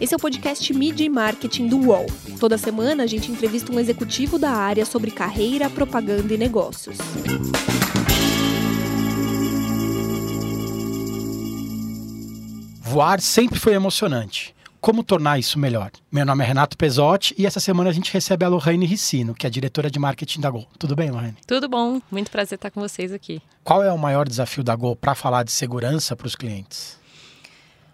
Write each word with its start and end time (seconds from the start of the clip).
Esse 0.00 0.14
é 0.14 0.16
o 0.16 0.18
podcast 0.18 0.72
Media 0.72 1.04
e 1.04 1.10
Marketing 1.10 1.68
do 1.68 1.76
UOL. 1.76 2.06
Toda 2.40 2.56
semana 2.56 3.02
a 3.02 3.06
gente 3.06 3.30
entrevista 3.30 3.70
um 3.70 3.78
executivo 3.78 4.38
da 4.38 4.50
área 4.50 4.86
sobre 4.86 5.10
carreira, 5.10 5.68
propaganda 5.68 6.32
e 6.32 6.38
negócios. 6.38 6.96
Voar 12.80 13.20
sempre 13.20 13.58
foi 13.58 13.74
emocionante. 13.74 14.54
Como 14.80 15.04
tornar 15.04 15.38
isso 15.38 15.58
melhor? 15.58 15.90
Meu 16.10 16.24
nome 16.24 16.42
é 16.42 16.46
Renato 16.46 16.78
Pesotti 16.78 17.34
e 17.36 17.44
essa 17.44 17.60
semana 17.60 17.90
a 17.90 17.92
gente 17.92 18.10
recebe 18.10 18.42
a 18.42 18.48
Lohane 18.48 18.86
Ricino, 18.86 19.34
que 19.34 19.46
é 19.46 19.48
a 19.48 19.50
diretora 19.50 19.90
de 19.90 19.98
marketing 19.98 20.40
da 20.40 20.48
Gol. 20.48 20.66
Tudo 20.78 20.96
bem, 20.96 21.10
Lohane? 21.10 21.36
Tudo 21.46 21.68
bom, 21.68 22.00
muito 22.10 22.30
prazer 22.30 22.56
estar 22.56 22.70
com 22.70 22.80
vocês 22.80 23.12
aqui. 23.12 23.42
Qual 23.62 23.82
é 23.84 23.92
o 23.92 23.98
maior 23.98 24.26
desafio 24.26 24.64
da 24.64 24.74
Gol 24.74 24.96
para 24.96 25.14
falar 25.14 25.42
de 25.42 25.52
segurança 25.52 26.16
para 26.16 26.26
os 26.26 26.34
clientes? 26.34 26.98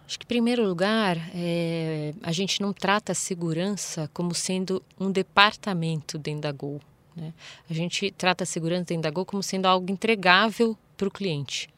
Acho 0.06 0.18
que, 0.18 0.24
em 0.24 0.28
primeiro 0.28 0.64
lugar, 0.64 1.16
é, 1.34 2.14
a 2.22 2.30
gente 2.30 2.60
não 2.60 2.72
trata 2.72 3.10
a 3.10 3.14
segurança 3.14 4.08
como 4.14 4.34
sendo 4.34 4.82
um 4.98 5.10
departamento 5.10 6.16
dentro 6.16 6.42
da 6.42 6.52
Gol. 6.52 6.80
Né? 7.16 7.34
A 7.68 7.74
gente 7.74 8.12
trata 8.12 8.44
a 8.44 8.46
segurança 8.46 8.84
dentro 8.84 9.02
da 9.02 9.10
Gol 9.10 9.24
como 9.24 9.42
sendo 9.42 9.66
algo 9.66 9.90
entregável 9.90 10.76
para 10.96 11.08
o 11.08 11.10
cliente. 11.10 11.68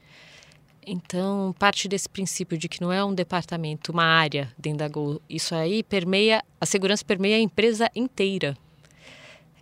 Então, 0.87 1.55
parte 1.59 1.89
desse 1.89 2.09
princípio 2.09 2.57
de 2.57 2.69
que 2.69 2.81
não 2.81 2.93
é 2.93 3.03
um 3.05 3.15
departamento, 3.15 3.93
uma 3.93 4.05
área 4.05 4.53
dentro 4.59 4.79
da 4.79 4.89
Gol, 4.89 5.21
isso 5.29 5.55
aí 5.55 5.83
permeia, 5.83 6.43
a 6.61 6.67
segurança 6.67 7.05
permeia 7.05 7.37
a 7.37 7.41
empresa 7.41 7.91
inteira. 7.95 8.57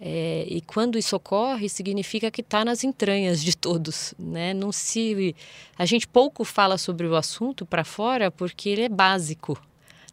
É, 0.00 0.46
e 0.48 0.60
quando 0.60 0.98
isso 0.98 1.16
ocorre, 1.16 1.68
significa 1.68 2.30
que 2.30 2.42
está 2.42 2.64
nas 2.64 2.84
entranhas 2.84 3.42
de 3.42 3.56
todos, 3.56 4.14
né? 4.19 4.52
Não 4.52 4.70
se, 4.70 5.34
a 5.78 5.86
gente 5.86 6.06
pouco 6.06 6.45
fala 6.45 6.77
sobre 6.77 7.06
o 7.06 7.16
assunto 7.16 7.64
para 7.64 7.84
fora 7.84 8.30
porque 8.30 8.69
ele 8.69 8.82
é 8.82 8.88
básico. 8.88 9.59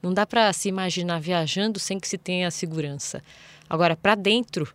Não 0.02 0.14
dá 0.14 0.26
para 0.26 0.52
se 0.54 0.70
imaginar 0.70 1.20
viajando 1.20 1.80
sem 1.80 2.00
que 2.00 2.08
se 2.08 2.18
tenha 2.18 2.50
segurança. 2.52 3.22
Agora, 3.70 3.96
para 3.96 4.16
dentro, 4.16 4.74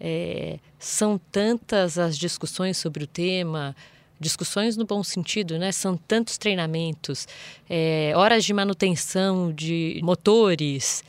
é, 0.00 0.58
são 0.78 1.18
tantas 1.30 1.98
as 1.98 2.18
discussões 2.18 2.76
sobre 2.76 3.04
o 3.04 3.06
tema, 3.06 3.74
discussões 4.18 4.76
no 4.76 4.84
bom 4.84 5.02
sentido, 5.04 5.58
né? 5.58 5.72
São 5.72 5.96
tantos 5.96 6.38
treinamentos, 6.38 7.28
é, 7.68 8.12
horas 8.16 8.44
de 8.44 8.52
manutenção 8.52 9.52
de 9.52 10.00
motores, 10.02 11.04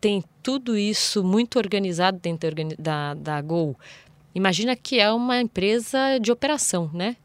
tem 0.00 0.24
tudo 0.42 0.76
isso 0.76 1.22
muito 1.22 1.58
organizado 1.58 2.18
dentro 2.18 2.50
da, 2.78 3.14
da 3.14 3.40
Gol. 3.40 3.76
Imagina 4.34 4.74
que 4.74 4.98
é 4.98 5.10
uma 5.12 5.40
empresa 5.40 6.18
de 6.18 6.32
operação, 6.32 6.90
né? 6.94 7.16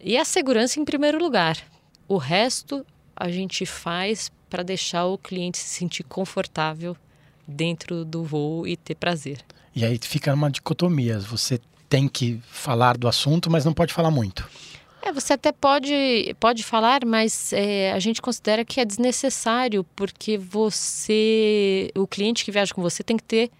E 0.00 0.16
a 0.16 0.24
segurança 0.24 0.78
em 0.78 0.84
primeiro 0.84 1.18
lugar. 1.18 1.58
O 2.06 2.16
resto 2.16 2.86
a 3.16 3.30
gente 3.30 3.66
faz 3.66 4.30
para 4.48 4.62
deixar 4.62 5.06
o 5.06 5.18
cliente 5.18 5.58
se 5.58 5.68
sentir 5.68 6.04
confortável 6.04 6.96
dentro 7.46 8.04
do 8.04 8.22
voo 8.22 8.66
e 8.66 8.76
ter 8.76 8.94
prazer. 8.94 9.44
E 9.74 9.84
aí 9.84 9.98
fica 10.00 10.32
uma 10.32 10.50
dicotomia. 10.50 11.18
Você 11.18 11.60
tem 11.88 12.06
que 12.06 12.40
falar 12.50 12.96
do 12.96 13.08
assunto, 13.08 13.50
mas 13.50 13.64
não 13.64 13.72
pode 13.72 13.92
falar 13.92 14.10
muito. 14.10 14.48
É, 15.02 15.12
você 15.12 15.32
até 15.32 15.52
pode, 15.52 16.34
pode 16.40 16.64
falar, 16.64 17.04
mas 17.04 17.52
é, 17.52 17.92
a 17.92 17.98
gente 17.98 18.20
considera 18.20 18.64
que 18.64 18.80
é 18.80 18.84
desnecessário, 18.84 19.84
porque 19.94 20.36
você, 20.36 21.90
o 21.96 22.06
cliente 22.06 22.44
que 22.44 22.50
viaja 22.50 22.74
com 22.74 22.82
você 22.82 23.02
tem 23.02 23.16
que 23.16 23.22
ter 23.22 23.50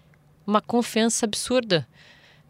uma 0.45 0.61
confiança 0.61 1.25
absurda. 1.25 1.87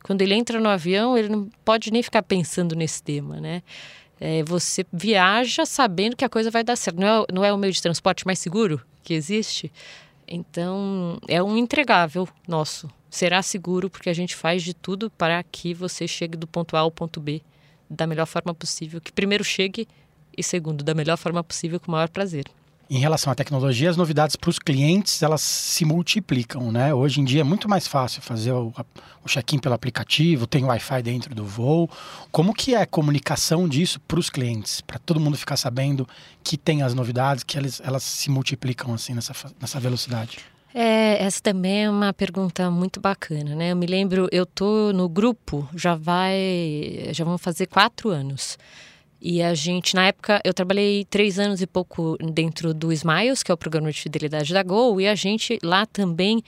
Quando 0.04 0.22
ele 0.22 0.34
entra 0.34 0.59
no 0.59 0.70
avião, 0.70 1.18
ele 1.18 1.30
não 1.30 1.50
pode 1.64 1.92
nem 1.92 2.02
ficar 2.02 2.23
pensando 2.23 2.76
nesse 2.76 3.04
tema, 3.04 3.40
né? 3.40 3.62
É, 4.20 4.44
você 4.44 4.86
viaja 4.92 5.66
sabendo 5.66 6.16
que 6.16 6.26
a 6.26 6.30
coisa 6.30 6.50
vai 6.50 6.64
dar 6.64 6.76
certo. 6.76 7.00
Não 7.00 7.08
é, 7.08 7.26
não 7.31 7.46
é 7.46 7.53
o 7.53 7.58
meio 7.58 7.72
de 7.72 7.81
transporte 7.81 8.26
mais 8.26 8.40
seguro 8.40 8.81
que 9.03 9.14
existe? 9.14 9.72
Então, 10.28 11.18
é 11.28 11.42
um 11.42 11.58
entregável 11.58 12.28
nosso 12.48 12.90
será 13.09 13.42
seguro 13.42 13.90
porque 13.90 14.09
a 14.09 14.14
gente 14.14 14.36
faz 14.36 14.64
de 14.64 14.74
tudo 14.74 15.09
para 15.09 15.42
que 15.44 15.74
você 15.74 16.08
chegue 16.08 16.38
do 16.38 16.47
ponto 16.47 16.75
A 16.75 16.81
ao 16.81 16.92
ponto 16.92 17.19
B 17.19 17.42
da 17.89 18.05
melhor 18.05 18.25
forma 18.25 18.53
possível, 18.53 19.01
que 19.01 19.11
primeiro 19.11 19.44
chegue 19.44 19.88
e 20.38 20.44
segundo, 20.44 20.83
da 20.83 20.94
melhor 20.94 21.17
forma 21.17 21.44
possível 21.44 21.79
com 21.79 21.88
o 21.88 21.91
maior 21.91 22.09
prazer. 22.09 22.45
Em 22.89 22.97
relação 22.97 23.31
à 23.31 23.35
tecnologia, 23.35 23.88
as 23.88 23.97
novidades 23.97 24.35
para 24.35 24.50
os 24.50 24.57
clientes 24.57 25.22
elas 25.22 25.41
se 25.41 25.85
multiplicam, 25.85 26.72
né? 26.72 26.91
Hoje 26.91 27.22
em 27.22 27.23
dia 27.23 27.41
é 27.41 27.44
muito 27.44 27.69
mais 27.69 27.88
fácil 27.88 28.19
fazer 28.19 28.51
o, 28.51 28.73
o 29.23 29.27
check-in 29.27 29.59
pelo 29.59 29.75
aplicativo, 29.75 30.47
tem 30.47 30.63
Wi-Fi 30.63 31.03
dentro 31.03 31.35
do 31.35 31.45
voo. 31.45 31.88
Como 32.31 32.51
que 32.51 32.73
é 32.73 32.81
a 32.81 32.88
comunicação 32.88 33.69
disso 33.69 34.00
para 34.07 34.19
os 34.19 34.31
clientes, 34.31 34.81
para 34.81 34.97
todo 34.97 35.19
mundo 35.19 35.38
ficar 35.38 35.56
sabendo 35.56 36.07
que 36.44 36.57
tem 36.57 36.81
as 36.81 36.95
novidades, 36.95 37.44
que 37.44 37.59
elas, 37.59 37.79
elas 37.83 38.01
se 38.01 38.31
multiplicam 38.31 38.91
assim 38.91 39.13
nessa, 39.13 39.33
nessa 39.61 39.79
velocidade? 39.79 40.39
É, 40.74 41.24
essa 41.24 41.41
também 41.41 41.85
é 41.85 41.90
uma 41.90 42.13
pergunta 42.13 42.69
muito 42.69 43.00
bacana, 43.00 43.56
né? 43.56 43.72
Eu 43.72 43.75
me 43.75 43.88
lembro, 43.88 44.28
eu 44.31 44.46
tô 44.46 44.94
no 44.94 45.09
grupo, 45.09 45.68
já 45.75 45.96
vai, 45.96 47.09
já 47.12 47.25
vão 47.25 47.38
fazer 47.38 47.66
quatro 47.66 48.09
anos. 48.09 48.57
E 49.22 49.41
a 49.41 49.53
gente, 49.53 49.96
na 49.96 50.07
época, 50.07 50.40
eu 50.46 50.53
trabalhei 50.53 51.03
três 51.06 51.40
anos 51.40 51.62
e 51.62 51.68
pouco 51.68 52.18
dentro 52.34 52.74
do 52.74 52.94
Smiles, 52.94 53.44
que 53.44 53.52
é 53.52 53.53
o 53.53 53.57
programa 53.57 53.91
de 53.91 54.00
fidelidade 54.00 54.53
da 54.53 54.63
Gol, 54.63 55.02
e 55.02 55.07
a 55.07 55.16
gente 55.16 55.59
lá 55.63 55.85
também, 55.85 56.41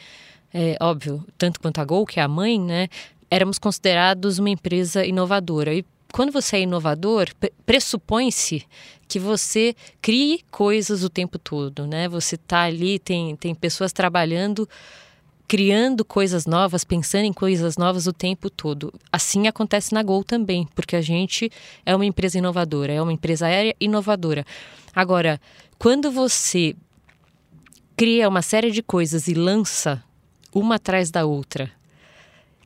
é, 0.53 0.77
óbvio, 0.79 1.25
tanto 1.37 1.59
quanto 1.59 1.81
a 1.81 1.85
Gol, 1.85 2.05
que 2.05 2.19
é 2.19 2.23
a 2.23 2.27
mãe, 2.27 2.59
né? 2.59 2.87
Éramos 3.29 3.57
considerados 3.57 4.39
uma 4.39 4.49
empresa 4.49 5.03
inovadora. 5.05 5.73
E 5.73 5.83
quando 6.11 6.31
você 6.31 6.57
é 6.57 6.61
inovador, 6.61 7.29
pressupõe-se 7.65 8.65
que 9.07 9.19
você 9.19 9.75
crie 10.01 10.43
coisas 10.49 11.03
o 11.03 11.09
tempo 11.09 11.37
todo, 11.37 11.85
né? 11.85 12.07
Você 12.07 12.35
está 12.35 12.63
ali, 12.63 12.99
tem, 12.99 13.35
tem 13.35 13.53
pessoas 13.53 13.91
trabalhando, 13.91 14.67
criando 15.47 16.05
coisas 16.05 16.45
novas, 16.45 16.83
pensando 16.83 17.25
em 17.25 17.33
coisas 17.33 17.77
novas 17.77 18.07
o 18.07 18.13
tempo 18.13 18.49
todo. 18.49 18.93
Assim 19.11 19.47
acontece 19.47 19.93
na 19.93 20.01
Gol 20.01 20.23
também, 20.23 20.67
porque 20.73 20.95
a 20.95 21.01
gente 21.01 21.51
é 21.85 21.95
uma 21.95 22.05
empresa 22.05 22.37
inovadora, 22.37 22.93
é 22.93 23.01
uma 23.01 23.11
empresa 23.11 23.47
aérea 23.47 23.75
inovadora. 23.79 24.45
Agora, 24.95 25.41
quando 25.77 26.11
você 26.11 26.75
cria 27.97 28.29
uma 28.29 28.41
série 28.41 28.71
de 28.71 28.81
coisas 28.81 29.27
e 29.27 29.33
lança 29.33 30.03
uma 30.53 30.75
atrás 30.75 31.11
da 31.11 31.25
outra, 31.25 31.71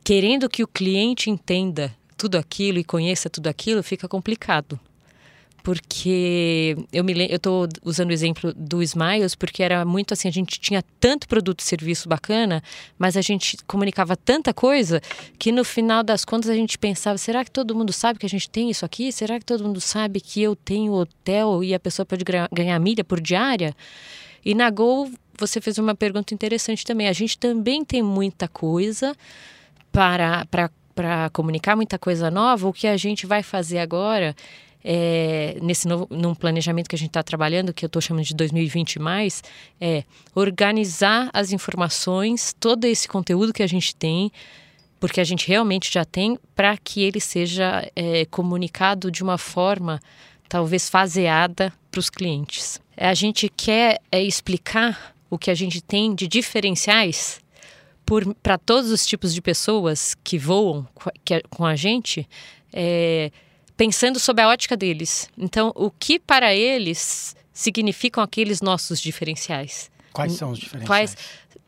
querendo 0.04 0.48
que 0.48 0.62
o 0.62 0.68
cliente 0.68 1.28
entenda 1.28 1.92
tudo 2.16 2.36
aquilo 2.36 2.78
e 2.78 2.84
conheça 2.84 3.28
tudo 3.28 3.48
aquilo, 3.48 3.82
fica 3.82 4.08
complicado. 4.08 4.78
Porque 5.62 6.76
eu 6.92 7.02
me 7.02 7.12
eu 7.28 7.36
estou 7.36 7.68
usando 7.82 8.10
o 8.10 8.12
exemplo 8.12 8.54
do 8.54 8.80
Smiles, 8.84 9.34
porque 9.34 9.64
era 9.64 9.84
muito 9.84 10.14
assim, 10.14 10.28
a 10.28 10.30
gente 10.30 10.60
tinha 10.60 10.80
tanto 11.00 11.26
produto 11.26 11.58
e 11.58 11.64
serviço 11.64 12.08
bacana, 12.08 12.62
mas 12.96 13.16
a 13.16 13.20
gente 13.20 13.56
comunicava 13.66 14.16
tanta 14.16 14.54
coisa 14.54 15.00
que 15.36 15.50
no 15.50 15.64
final 15.64 16.04
das 16.04 16.24
contas 16.24 16.50
a 16.50 16.54
gente 16.54 16.78
pensava, 16.78 17.18
será 17.18 17.44
que 17.44 17.50
todo 17.50 17.74
mundo 17.74 17.92
sabe 17.92 18.20
que 18.20 18.26
a 18.26 18.28
gente 18.28 18.48
tem 18.48 18.70
isso 18.70 18.84
aqui? 18.84 19.10
Será 19.10 19.40
que 19.40 19.44
todo 19.44 19.64
mundo 19.64 19.80
sabe 19.80 20.20
que 20.20 20.40
eu 20.40 20.54
tenho 20.54 20.92
hotel 20.92 21.64
e 21.64 21.74
a 21.74 21.80
pessoa 21.80 22.06
pode 22.06 22.24
ganhar 22.52 22.78
milha 22.78 23.02
por 23.02 23.20
diária? 23.20 23.74
E 24.44 24.54
na 24.54 24.70
Gol 24.70 25.10
você 25.36 25.60
fez 25.60 25.78
uma 25.78 25.96
pergunta 25.96 26.32
interessante 26.32 26.84
também. 26.84 27.08
A 27.08 27.12
gente 27.12 27.36
também 27.36 27.84
tem 27.84 28.02
muita 28.02 28.46
coisa 28.46 29.16
para, 29.90 30.46
para 30.46 30.70
para 30.96 31.28
comunicar 31.30 31.76
muita 31.76 31.98
coisa 31.98 32.30
nova, 32.30 32.66
o 32.66 32.72
que 32.72 32.86
a 32.86 32.96
gente 32.96 33.26
vai 33.26 33.42
fazer 33.42 33.78
agora 33.78 34.34
é, 34.82 35.58
nesse 35.60 35.86
novo 35.86 36.08
num 36.10 36.34
planejamento 36.34 36.88
que 36.88 36.96
a 36.96 36.98
gente 36.98 37.10
está 37.10 37.22
trabalhando, 37.22 37.74
que 37.74 37.84
eu 37.84 37.88
estou 37.88 38.00
chamando 38.00 38.24
de 38.24 38.34
2020 38.34 38.98
mais, 38.98 39.44
é 39.78 40.04
organizar 40.34 41.28
as 41.34 41.52
informações, 41.52 42.56
todo 42.58 42.86
esse 42.86 43.06
conteúdo 43.06 43.52
que 43.52 43.62
a 43.62 43.66
gente 43.66 43.94
tem, 43.94 44.32
porque 44.98 45.20
a 45.20 45.24
gente 45.24 45.46
realmente 45.46 45.92
já 45.92 46.04
tem, 46.04 46.38
para 46.54 46.76
que 46.78 47.02
ele 47.02 47.20
seja 47.20 47.86
é, 47.94 48.24
comunicado 48.26 49.10
de 49.10 49.22
uma 49.22 49.36
forma 49.36 50.00
talvez 50.48 50.88
faseada 50.88 51.72
para 51.90 51.98
os 51.98 52.08
clientes. 52.08 52.80
A 52.96 53.12
gente 53.12 53.52
quer 53.54 54.00
é, 54.10 54.22
explicar 54.22 55.14
o 55.28 55.36
que 55.36 55.50
a 55.50 55.54
gente 55.54 55.82
tem 55.82 56.14
de 56.14 56.26
diferenciais 56.26 57.44
para 58.42 58.56
todos 58.56 58.90
os 58.90 59.06
tipos 59.06 59.34
de 59.34 59.42
pessoas 59.42 60.14
que 60.22 60.38
voam 60.38 60.86
que, 61.24 61.42
com 61.50 61.64
a 61.64 61.74
gente, 61.74 62.28
é, 62.72 63.30
pensando 63.76 64.18
sob 64.18 64.40
a 64.40 64.48
ótica 64.48 64.76
deles. 64.76 65.28
Então, 65.36 65.72
o 65.74 65.90
que 65.90 66.18
para 66.18 66.54
eles 66.54 67.36
significam 67.52 68.22
aqueles 68.22 68.60
nossos 68.60 69.00
diferenciais? 69.00 69.90
Quais 70.12 70.32
são 70.32 70.50
os 70.52 70.58
diferenciais? 70.58 71.14
Quais, 71.14 71.16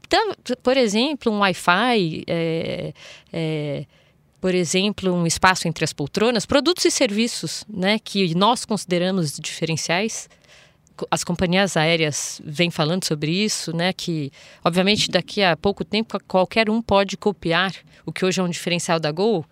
então, 0.07 0.35
por 0.63 0.77
exemplo, 0.77 1.31
um 1.31 1.41
Wi-Fi, 1.41 2.25
é, 2.27 2.95
é, 3.31 3.87
por 4.41 4.55
exemplo, 4.55 5.13
um 5.13 5.27
espaço 5.27 5.69
entre 5.69 5.85
as 5.85 5.93
poltronas, 5.93 6.47
produtos 6.47 6.85
e 6.85 6.91
serviços 6.91 7.65
né, 7.69 7.99
que 7.99 8.35
nós 8.35 8.65
consideramos 8.65 9.39
diferenciais 9.39 10.29
as 11.11 11.25
companhias 11.25 11.77
aéreas 11.77 12.41
vêm 12.45 12.71
falando 12.71 13.05
sobre 13.05 13.31
isso, 13.31 13.75
né? 13.75 13.93
Que, 13.93 14.31
obviamente, 14.65 15.11
daqui 15.11 15.43
a 15.43 15.57
pouco 15.57 15.85
tempo 15.85 16.19
qualquer 16.27 16.71
um 16.71 16.81
pode 16.81 17.17
copiar 17.17 17.73
o 18.05 18.13
que 18.13 18.25
hoje 18.25 18.41
é 18.41 18.43
um 18.43 18.49
diferencial 18.49 18.99
da 18.99 19.13
Gol. 19.13 19.45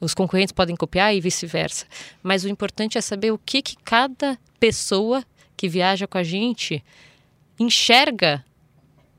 Os 0.00 0.14
concorrentes 0.14 0.52
podem 0.52 0.76
copiar 0.76 1.14
e 1.14 1.20
vice-versa. 1.20 1.86
Mas 2.22 2.44
o 2.44 2.48
importante 2.48 2.98
é 2.98 3.00
saber 3.00 3.32
o 3.32 3.38
que, 3.38 3.62
que 3.62 3.76
cada 3.84 4.38
pessoa 4.60 5.24
que 5.56 5.68
viaja 5.68 6.06
com 6.06 6.18
a 6.18 6.22
gente 6.22 6.84
enxerga 7.58 8.44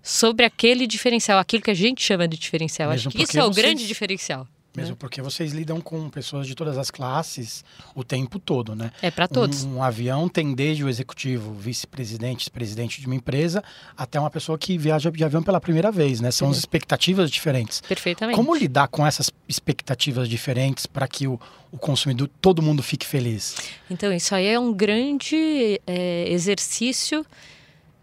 sobre 0.04 0.46
aquele 0.46 0.86
diferencial, 0.86 1.40
aquilo 1.40 1.64
que 1.64 1.72
a 1.72 1.76
gente 1.76 2.04
chama 2.04 2.28
de 2.28 2.38
diferencial. 2.38 2.92
Mesmo 2.92 3.10
Acho 3.10 3.18
que 3.18 3.24
isso 3.24 3.40
é 3.40 3.44
o 3.44 3.50
grande 3.50 3.88
diferencial. 3.88 4.48
Mesmo 4.76 4.92
né? 4.92 4.98
porque 5.00 5.22
vocês 5.22 5.52
lidam 5.52 5.80
com 5.80 6.10
pessoas 6.10 6.48
de 6.48 6.56
todas 6.56 6.78
as 6.78 6.92
classes 6.92 7.64
o 7.94 8.04
tempo 8.04 8.40
todo, 8.40 8.76
né? 8.76 8.92
É 9.02 9.10
para 9.10 9.28
todos. 9.28 9.64
Um, 9.64 9.78
um, 9.78 9.84
avião 9.84 10.28
tem 10.28 10.54
desde 10.54 10.84
o 10.84 10.90
executivo, 10.90 11.54
vice-presidente, 11.54 12.50
presidente 12.50 13.00
de 13.00 13.08
uma 13.08 13.16
empresa, 13.16 13.64
até 13.98 14.20
uma 14.20 14.30
pessoa 14.30 14.58
que 14.58 14.78
viaja 14.78 15.12
de 15.12 15.24
avião 15.24 15.44
pela 15.44 15.60
primeira 15.62 15.92
vez, 15.92 16.20
né? 16.20 16.32
São 16.32 16.50
as 16.50 16.58
expectativas 16.58 17.32
diferentes. 17.32 17.82
Perfeitamente. 17.82 18.36
Como 18.36 18.56
lidar 18.56 18.88
com 18.88 19.06
essas 19.06 19.32
expectativas 19.48 20.28
diferentes 20.28 20.86
para 20.86 21.08
que 21.08 21.28
o, 21.28 21.40
o, 21.72 21.78
consumidor, 21.78 22.30
todo 22.42 22.62
mundo 22.62 22.82
fique 22.84 23.06
feliz? 23.06 23.56
Então, 23.90 24.12
isso 24.12 24.34
aí 24.36 24.48
é 24.48 24.60
um 24.60 24.74
grande 24.74 25.80
é, 25.86 26.26
exercício 26.30 27.26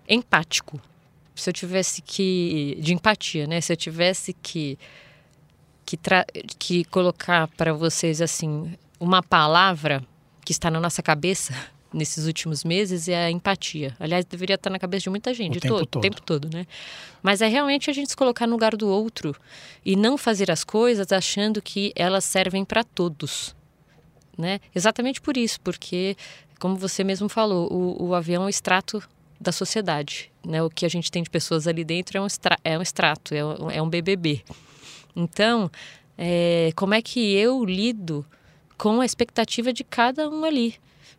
empático. 0.09 0.81
Se 1.35 1.49
eu 1.49 1.55
tivesse 1.55 2.03
que. 2.03 2.77
de 2.81 2.93
empatia, 2.95 3.47
né? 3.47 3.61
Se 3.61 3.73
eu 3.73 3.77
tivesse 3.77 4.35
que 4.35 4.79
que, 5.97 5.99
que 6.59 6.85
colocar 6.85 7.49
para 7.49 7.73
vocês 7.73 8.21
assim 8.21 8.73
uma 8.99 9.23
palavra 9.23 10.05
que 10.45 10.53
está 10.53 10.71
na 10.71 10.81
nossa 10.81 11.03
cabeça 11.03 11.55
nesses 11.93 12.27
últimos 12.27 12.65
meses 12.65 13.09
é 13.09 13.27
a 13.27 13.31
empatia. 13.31 13.95
Aliás, 14.01 14.25
deveria 14.25 14.55
estar 14.55 14.71
na 14.71 14.79
cabeça 14.79 15.05
de 15.05 15.11
muita 15.11 15.35
gente, 15.35 15.59
o 15.59 15.61
tempo 15.61 15.75
todo, 15.75 15.87
todo. 15.87 16.03
tempo 16.03 16.23
todo, 16.23 16.49
né? 16.53 16.67
Mas 17.23 17.43
é 17.43 17.49
realmente 17.49 17.91
a 17.91 17.93
gente 17.93 18.11
se 18.11 18.17
colocar 18.17 18.47
no 18.47 18.53
lugar 18.53 18.77
do 18.77 18.89
outro 18.89 19.35
e 19.85 19.95
não 19.95 20.17
fazer 20.17 20.51
as 20.51 20.65
coisas 20.65 21.13
achando 21.13 21.61
que 21.61 21.93
elas 21.95 22.25
servem 22.25 22.65
para 22.65 22.83
todos, 22.83 23.55
né? 24.39 24.59
Exatamente 24.75 25.21
por 25.21 25.37
isso, 25.37 25.61
porque 25.61 26.17
como 26.59 26.77
você 26.77 27.05
mesmo 27.05 27.29
falou, 27.29 27.71
o, 27.73 28.07
o 28.07 28.15
avião 28.15 28.45
é 28.45 28.47
um 28.47 28.49
extrato 28.49 29.03
da 29.41 29.51
sociedade, 29.51 30.31
né? 30.47 30.63
O 30.63 30.71
que 30.71 30.87
a 30.87 30.89
gente 30.89 31.11
tem 31.11 31.23
de 31.23 31.29
pessoas 31.29 31.67
ali 31.67 31.85
dentro 31.85 32.17
é 32.17 32.21
um, 32.21 32.27
extra, 32.27 32.57
é 32.65 32.79
um 32.79 32.83
extrato, 32.83 33.35
é 33.35 33.45
um, 33.45 33.71
é 33.71 33.83
um 33.83 33.89
BBB. 33.89 34.43
Então, 35.15 35.71
é, 36.17 36.73
como 36.77 36.95
é 36.95 37.03
que 37.03 37.35
eu 37.35 37.65
lido 37.65 38.25
com 38.77 39.01
a 39.01 39.07
expectativa 39.07 39.73
de 39.73 39.85
cada 39.85 40.29
um 40.29 40.45
ali? 40.45 40.75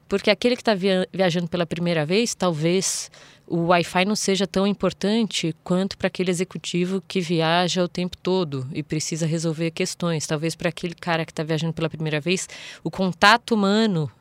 Porque 0.08 0.30
aquele 0.30 0.56
que 0.56 0.62
está 0.62 0.76
via 0.76 1.08
viajando 1.12 1.48
pela 1.48 1.66
primeira 1.66 2.06
vez, 2.06 2.36
talvez 2.36 3.10
o 3.48 3.68
Wi-Fi 3.68 4.06
não 4.06 4.16
seja 4.16 4.48
tão 4.48 4.66
importante 4.66 5.56
quanto 5.64 5.98
para 5.98 6.08
aquele 6.08 6.32
executivo 6.32 7.04
que 7.08 7.20
viaja 7.20 7.84
o 7.84 7.88
tempo 7.88 8.18
todo 8.18 8.68
e 8.74 8.82
precisa 8.82 9.26
resolver 9.26 9.72
questões. 9.72 10.26
Talvez 10.28 10.56
para 10.56 10.70
aquele 10.70 10.96
cara 10.96 11.26
que 11.26 11.32
está 11.32 11.44
viajando 11.44 11.74
pela 11.74 11.90
primeira 11.90 12.20
vez, 12.20 12.48
o 12.84 12.92
contato 12.92 13.56
humano 13.56 14.12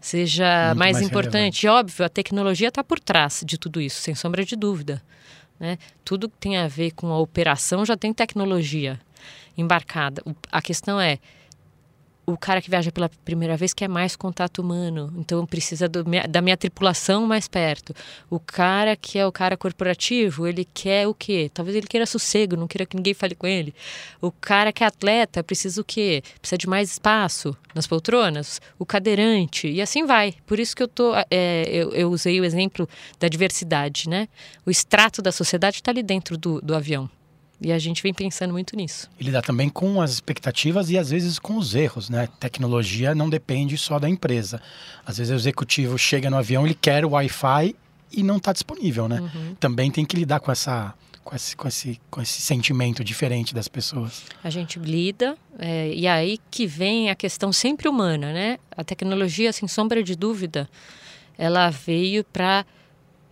seja 0.00 0.74
mais, 0.76 0.96
mais, 0.96 1.00
importante. 1.00 1.66
Óbvio, 1.66 2.04
a 2.04 2.08
tecnologia 2.08 2.68
está 2.68 2.82
por 2.82 3.00
trás 3.00 3.42
de 3.46 3.56
tudo 3.56 3.80
isso, 3.80 4.00
sem 4.00 4.14
sombra 4.14 4.44
de 4.44 4.56
dúvida. 4.56 5.02
Né? 5.62 5.78
Tudo 6.04 6.28
que 6.28 6.36
tem 6.38 6.56
a 6.56 6.66
ver 6.66 6.90
com 6.90 7.06
a 7.12 7.18
operação 7.20 7.86
já 7.86 7.96
tem 7.96 8.12
tecnologia 8.12 9.00
embarcada. 9.56 10.20
A 10.50 10.60
questão 10.60 11.00
é, 11.00 11.20
o 12.24 12.36
cara 12.36 12.62
que 12.62 12.70
viaja 12.70 12.92
pela 12.92 13.08
primeira 13.24 13.56
vez 13.56 13.74
quer 13.74 13.88
mais 13.88 14.14
contato 14.14 14.60
humano, 14.60 15.12
então 15.18 15.44
precisa 15.44 15.88
do, 15.88 16.04
da 16.28 16.40
minha 16.40 16.56
tripulação 16.56 17.26
mais 17.26 17.48
perto. 17.48 17.94
O 18.30 18.38
cara 18.38 18.94
que 18.96 19.18
é 19.18 19.26
o 19.26 19.32
cara 19.32 19.56
corporativo, 19.56 20.46
ele 20.46 20.66
quer 20.72 21.06
o 21.08 21.14
quê? 21.14 21.50
Talvez 21.52 21.76
ele 21.76 21.86
queira 21.86 22.06
sossego, 22.06 22.56
não 22.56 22.68
queira 22.68 22.86
que 22.86 22.96
ninguém 22.96 23.14
fale 23.14 23.34
com 23.34 23.46
ele. 23.46 23.74
O 24.20 24.30
cara 24.30 24.72
que 24.72 24.84
é 24.84 24.86
atleta 24.86 25.42
precisa 25.42 25.80
o 25.80 25.84
quê? 25.84 26.22
Precisa 26.40 26.58
de 26.58 26.68
mais 26.68 26.92
espaço 26.92 27.56
nas 27.74 27.86
poltronas. 27.86 28.60
O 28.78 28.86
cadeirante 28.86 29.68
e 29.68 29.82
assim 29.82 30.06
vai. 30.06 30.34
Por 30.46 30.60
isso 30.60 30.76
que 30.76 30.82
eu 30.82 30.88
tô, 30.88 31.12
é, 31.30 31.64
eu, 31.68 31.90
eu, 31.92 32.10
usei 32.10 32.40
o 32.40 32.44
exemplo 32.44 32.88
da 33.18 33.28
diversidade, 33.28 34.08
né? 34.08 34.28
O 34.64 34.70
extrato 34.70 35.20
da 35.20 35.32
sociedade 35.32 35.76
está 35.76 35.90
ali 35.90 36.02
dentro 36.02 36.36
do, 36.36 36.60
do 36.60 36.74
avião. 36.74 37.10
E 37.62 37.72
a 37.72 37.78
gente 37.78 38.02
vem 38.02 38.12
pensando 38.12 38.52
muito 38.52 38.76
nisso. 38.76 39.08
E 39.18 39.24
lidar 39.24 39.42
também 39.42 39.68
com 39.68 40.00
as 40.00 40.10
expectativas 40.12 40.90
e 40.90 40.98
às 40.98 41.10
vezes 41.10 41.38
com 41.38 41.56
os 41.56 41.74
erros, 41.74 42.10
né? 42.10 42.28
Tecnologia 42.40 43.14
não 43.14 43.30
depende 43.30 43.78
só 43.78 43.98
da 43.98 44.08
empresa. 44.08 44.60
Às 45.06 45.18
vezes 45.18 45.32
o 45.32 45.36
executivo 45.36 45.96
chega 45.96 46.28
no 46.28 46.36
avião, 46.36 46.66
ele 46.66 46.74
quer 46.74 47.04
o 47.04 47.10
Wi-Fi 47.10 47.74
e 48.12 48.22
não 48.22 48.36
está 48.36 48.52
disponível, 48.52 49.08
né? 49.08 49.20
Uhum. 49.20 49.54
Também 49.60 49.90
tem 49.90 50.04
que 50.04 50.16
lidar 50.16 50.40
com 50.40 50.50
essa 50.50 50.94
com 51.24 51.36
esse, 51.36 51.56
com 51.56 51.68
esse, 51.68 52.00
com 52.10 52.20
esse 52.20 52.40
sentimento 52.40 53.04
diferente 53.04 53.54
das 53.54 53.68
pessoas. 53.68 54.24
A 54.42 54.50
gente 54.50 54.78
lida, 54.78 55.36
é, 55.56 55.92
e 55.94 56.06
aí 56.06 56.38
que 56.50 56.66
vem 56.66 57.10
a 57.10 57.14
questão 57.14 57.52
sempre 57.52 57.88
humana, 57.88 58.32
né? 58.32 58.58
A 58.76 58.82
tecnologia, 58.82 59.52
sem 59.52 59.68
sombra 59.68 60.02
de 60.02 60.16
dúvida, 60.16 60.68
ela 61.38 61.70
veio 61.70 62.24
para 62.24 62.66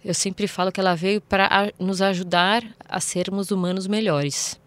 eu 0.05 0.15
sempre 0.15 0.47
falo 0.47 0.73
que 0.73 0.81
ela 0.81 0.95
veio 0.95 1.21
para 1.21 1.73
nos 1.79 2.01
ajudar 2.01 2.65
a 2.89 3.01
sermos 3.01 3.51
humanos 3.51 3.87
melhores. 3.87 4.59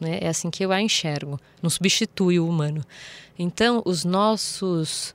Né? 0.00 0.18
É 0.20 0.28
assim 0.28 0.50
que 0.50 0.64
eu 0.64 0.72
a 0.72 0.80
enxergo. 0.80 1.38
Não 1.62 1.70
substitui 1.70 2.38
o 2.40 2.48
humano. 2.48 2.84
Então, 3.38 3.82
os 3.84 4.04
nossos 4.04 5.14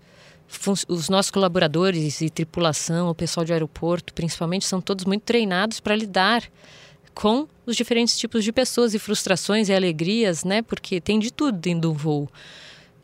os 0.87 1.09
nossos 1.09 1.29
colaboradores 1.29 2.21
e 2.21 2.29
tripulação, 2.29 3.07
o 3.07 3.13
pessoal 3.13 3.45
de 3.45 3.53
aeroporto, 3.53 4.15
principalmente, 4.15 4.65
são 4.65 4.81
todos 4.81 5.05
muito 5.05 5.21
treinados 5.21 5.79
para 5.79 5.95
lidar 5.95 6.43
com 7.13 7.47
os 7.67 7.75
diferentes 7.75 8.17
tipos 8.17 8.43
de 8.43 8.51
pessoas 8.51 8.95
e 8.95 8.99
frustrações 8.99 9.69
e 9.69 9.73
alegrias, 9.73 10.43
né? 10.43 10.63
Porque 10.63 10.99
tem 10.99 11.19
de 11.19 11.31
tudo 11.31 11.55
dentro 11.55 11.81
do 11.81 11.93
voo. 11.93 12.27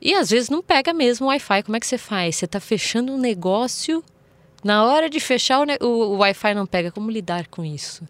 E 0.01 0.13
às 0.13 0.31
vezes 0.31 0.49
não 0.49 0.61
pega 0.61 0.93
mesmo 0.93 1.27
o 1.27 1.29
Wi-Fi. 1.29 1.63
Como 1.63 1.77
é 1.77 1.79
que 1.79 1.85
você 1.85 1.97
faz? 1.97 2.35
Você 2.35 2.45
está 2.45 2.59
fechando 2.59 3.13
um 3.13 3.17
negócio 3.17 4.03
na 4.65 4.83
hora 4.83 5.11
de 5.11 5.19
fechar, 5.19 5.59
o, 5.79 5.85
o, 5.85 6.17
Wi-Fi 6.17 6.55
não 6.55 6.65
pega. 6.65 6.91
Como 6.91 7.11
lidar 7.11 7.45
com 7.45 7.63
isso? 7.63 8.03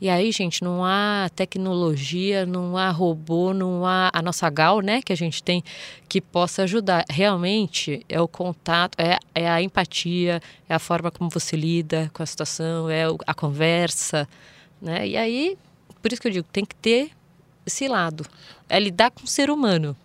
E 0.00 0.08
aí, 0.08 0.30
gente, 0.30 0.62
não 0.62 0.84
há 0.84 1.28
tecnologia, 1.34 2.46
não 2.46 2.76
há 2.76 2.90
robô, 2.90 3.52
não 3.52 3.84
há 3.84 4.08
a 4.12 4.22
nossa 4.22 4.48
GAL, 4.48 4.82
né, 4.82 5.02
que 5.02 5.12
a 5.12 5.16
gente 5.16 5.42
tem, 5.42 5.64
que 6.08 6.20
possa 6.20 6.62
ajudar. 6.62 7.04
Realmente 7.10 8.06
é 8.08 8.20
o 8.20 8.28
contato, 8.28 8.96
é, 9.00 9.18
é 9.34 9.50
a 9.50 9.60
empatia, 9.60 10.40
é 10.68 10.74
a 10.74 10.78
forma 10.78 11.10
como 11.10 11.28
você 11.28 11.56
lida 11.56 12.08
com 12.14 12.22
a 12.22 12.26
situação, 12.26 12.88
é 12.88 13.02
a 13.26 13.34
conversa, 13.34 14.28
né? 14.80 15.08
E 15.08 15.16
aí, 15.16 15.58
por 16.00 16.12
isso 16.12 16.22
que 16.22 16.28
eu 16.28 16.32
digo, 16.32 16.46
tem 16.52 16.64
que 16.64 16.76
ter 16.76 17.10
esse 17.66 17.88
lado. 17.88 18.24
É 18.68 18.78
lidar 18.78 19.10
com 19.10 19.24
o 19.24 19.26
ser 19.26 19.50
humano. 19.50 19.96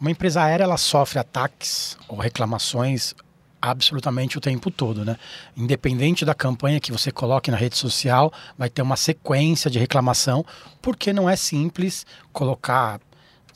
Uma 0.00 0.10
empresa 0.10 0.42
aérea, 0.42 0.64
ela 0.64 0.76
sofre 0.76 1.20
ataques 1.20 1.96
ou 2.08 2.18
reclamações 2.18 3.14
absolutamente 3.60 4.38
o 4.38 4.40
tempo 4.40 4.70
todo, 4.70 5.04
né? 5.04 5.16
Independente 5.56 6.24
da 6.24 6.34
campanha 6.34 6.80
que 6.80 6.92
você 6.92 7.10
coloque 7.10 7.50
na 7.50 7.56
rede 7.56 7.76
social, 7.76 8.32
vai 8.56 8.68
ter 8.70 8.82
uma 8.82 8.96
sequência 8.96 9.70
de 9.70 9.78
reclamação, 9.78 10.44
porque 10.80 11.12
não 11.12 11.28
é 11.28 11.36
simples 11.36 12.06
colocar 12.32 13.00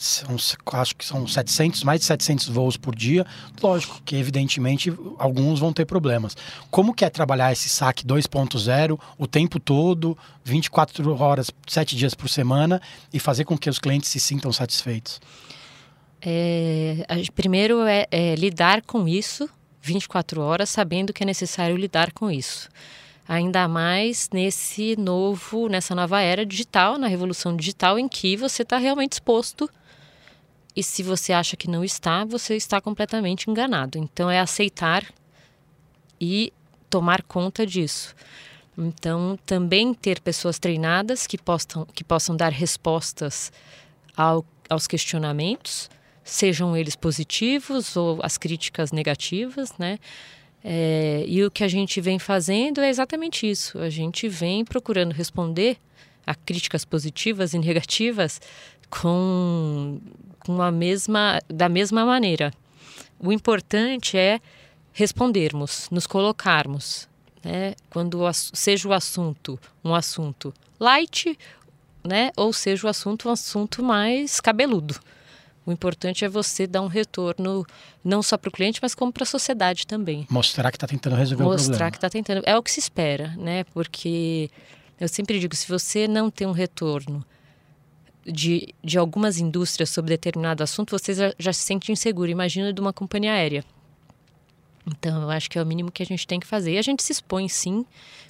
são, 0.02 0.36
acho 0.80 0.96
que 0.96 1.04
são 1.04 1.26
700, 1.26 1.84
mais 1.84 2.00
de 2.00 2.06
700 2.06 2.48
voos 2.48 2.76
por 2.76 2.94
dia. 2.94 3.24
Lógico 3.62 4.02
que, 4.04 4.16
evidentemente, 4.16 4.92
alguns 5.16 5.60
vão 5.60 5.72
ter 5.72 5.84
problemas. 5.84 6.36
Como 6.70 6.92
que 6.92 7.04
é 7.04 7.10
trabalhar 7.10 7.52
esse 7.52 7.68
saque 7.68 8.04
2.0 8.04 8.98
o 9.16 9.26
tempo 9.26 9.60
todo, 9.60 10.18
24 10.44 11.22
horas, 11.22 11.50
7 11.68 11.94
dias 11.94 12.14
por 12.14 12.28
semana, 12.28 12.82
e 13.12 13.20
fazer 13.20 13.44
com 13.44 13.56
que 13.56 13.70
os 13.70 13.78
clientes 13.78 14.10
se 14.10 14.18
sintam 14.18 14.52
satisfeitos? 14.52 15.20
É, 16.20 17.04
primeiro 17.34 17.82
é, 17.82 18.06
é 18.10 18.34
lidar 18.34 18.82
com 18.82 19.06
isso, 19.06 19.48
24 19.82 20.40
horas, 20.40 20.70
sabendo 20.70 21.12
que 21.12 21.24
é 21.24 21.26
necessário 21.26 21.76
lidar 21.76 22.12
com 22.12 22.30
isso. 22.30 22.68
Ainda 23.28 23.66
mais 23.68 24.30
nesse 24.32 24.96
novo, 24.96 25.68
nessa 25.68 25.94
nova 25.94 26.20
era 26.20 26.46
digital, 26.46 26.96
na 26.96 27.08
revolução 27.08 27.56
digital, 27.56 27.98
em 27.98 28.08
que 28.08 28.36
você 28.36 28.62
está 28.62 28.78
realmente 28.78 29.14
exposto. 29.14 29.68
E 30.74 30.82
se 30.82 31.02
você 31.02 31.32
acha 31.32 31.56
que 31.56 31.68
não 31.68 31.84
está, 31.84 32.24
você 32.24 32.56
está 32.56 32.80
completamente 32.80 33.50
enganado. 33.50 33.98
Então 33.98 34.30
é 34.30 34.38
aceitar 34.40 35.04
e 36.20 36.52
tomar 36.88 37.22
conta 37.22 37.66
disso. 37.66 38.14
Então, 38.76 39.38
também 39.44 39.92
ter 39.92 40.20
pessoas 40.20 40.58
treinadas 40.58 41.26
que 41.26 41.36
possam, 41.36 41.84
que 41.86 42.02
possam 42.02 42.34
dar 42.34 42.50
respostas 42.50 43.52
ao, 44.16 44.44
aos 44.68 44.86
questionamentos 44.86 45.90
sejam 46.24 46.76
eles 46.76 46.96
positivos 46.96 47.96
ou 47.96 48.18
as 48.22 48.38
críticas 48.38 48.92
negativas, 48.92 49.72
né? 49.78 49.98
É, 50.64 51.24
e 51.26 51.44
o 51.44 51.50
que 51.50 51.64
a 51.64 51.68
gente 51.68 52.00
vem 52.00 52.18
fazendo 52.18 52.80
é 52.80 52.88
exatamente 52.88 53.50
isso. 53.50 53.78
A 53.78 53.90
gente 53.90 54.28
vem 54.28 54.64
procurando 54.64 55.12
responder 55.12 55.76
a 56.24 56.34
críticas 56.34 56.84
positivas 56.84 57.52
e 57.52 57.58
negativas 57.58 58.40
com, 58.88 60.00
com 60.38 60.62
a 60.62 60.70
mesma, 60.70 61.40
da 61.48 61.68
mesma 61.68 62.04
maneira. 62.04 62.52
O 63.18 63.32
importante 63.32 64.16
é 64.16 64.40
respondermos, 64.92 65.88
nos 65.90 66.06
colocarmos, 66.06 67.08
né? 67.42 67.74
Quando 67.90 68.20
seja 68.32 68.88
o 68.88 68.92
assunto 68.92 69.58
um 69.84 69.94
assunto 69.94 70.54
light, 70.78 71.36
né? 72.04 72.30
Ou 72.36 72.52
seja 72.52 72.86
o 72.86 72.90
assunto 72.90 73.28
um 73.28 73.32
assunto 73.32 73.82
mais 73.82 74.40
cabeludo 74.40 74.94
O 75.64 75.70
importante 75.70 76.24
é 76.24 76.28
você 76.28 76.66
dar 76.66 76.82
um 76.82 76.88
retorno 76.88 77.64
não 78.04 78.22
só 78.22 78.36
para 78.36 78.48
o 78.48 78.52
cliente, 78.52 78.80
mas 78.82 78.94
como 78.94 79.12
para 79.12 79.22
a 79.22 79.26
sociedade 79.26 79.86
também. 79.86 80.26
Mostrar 80.28 80.70
que 80.70 80.76
está 80.76 80.86
tentando 80.86 81.14
resolver 81.14 81.44
Mostrar 81.44 81.54
o 81.54 81.56
problema. 81.56 81.72
Mostrar 81.72 81.90
que 81.90 81.96
está 81.98 82.10
tentando. 82.10 82.42
É 82.44 82.56
o 82.56 82.62
que 82.62 82.70
se 82.70 82.80
espera, 82.80 83.28
né? 83.36 83.64
Porque 83.72 84.50
eu 84.98 85.08
sempre 85.08 85.38
digo, 85.38 85.54
se 85.54 85.68
você 85.68 86.08
não 86.08 86.30
tem 86.30 86.46
um 86.46 86.52
retorno 86.52 87.24
de, 88.26 88.74
de 88.82 88.98
algumas 88.98 89.38
indústrias 89.38 89.90
sobre 89.90 90.10
determinado 90.10 90.62
assunto, 90.62 90.90
você 90.90 91.14
já, 91.14 91.32
já 91.38 91.52
se 91.52 91.60
sente 91.60 91.92
inseguro. 91.92 92.30
Imagina 92.30 92.72
de 92.72 92.80
uma 92.80 92.92
companhia 92.92 93.32
aérea. 93.32 93.64
Então, 94.84 95.22
eu 95.22 95.30
acho 95.30 95.48
que 95.48 95.58
é 95.58 95.62
o 95.62 95.66
mínimo 95.66 95.92
que 95.92 96.02
a 96.02 96.06
gente 96.06 96.26
tem 96.26 96.40
que 96.40 96.46
fazer. 96.46 96.72
E 96.72 96.78
a 96.78 96.82
gente 96.82 97.04
se 97.04 97.12
expõe, 97.12 97.48
sim, 97.48 97.86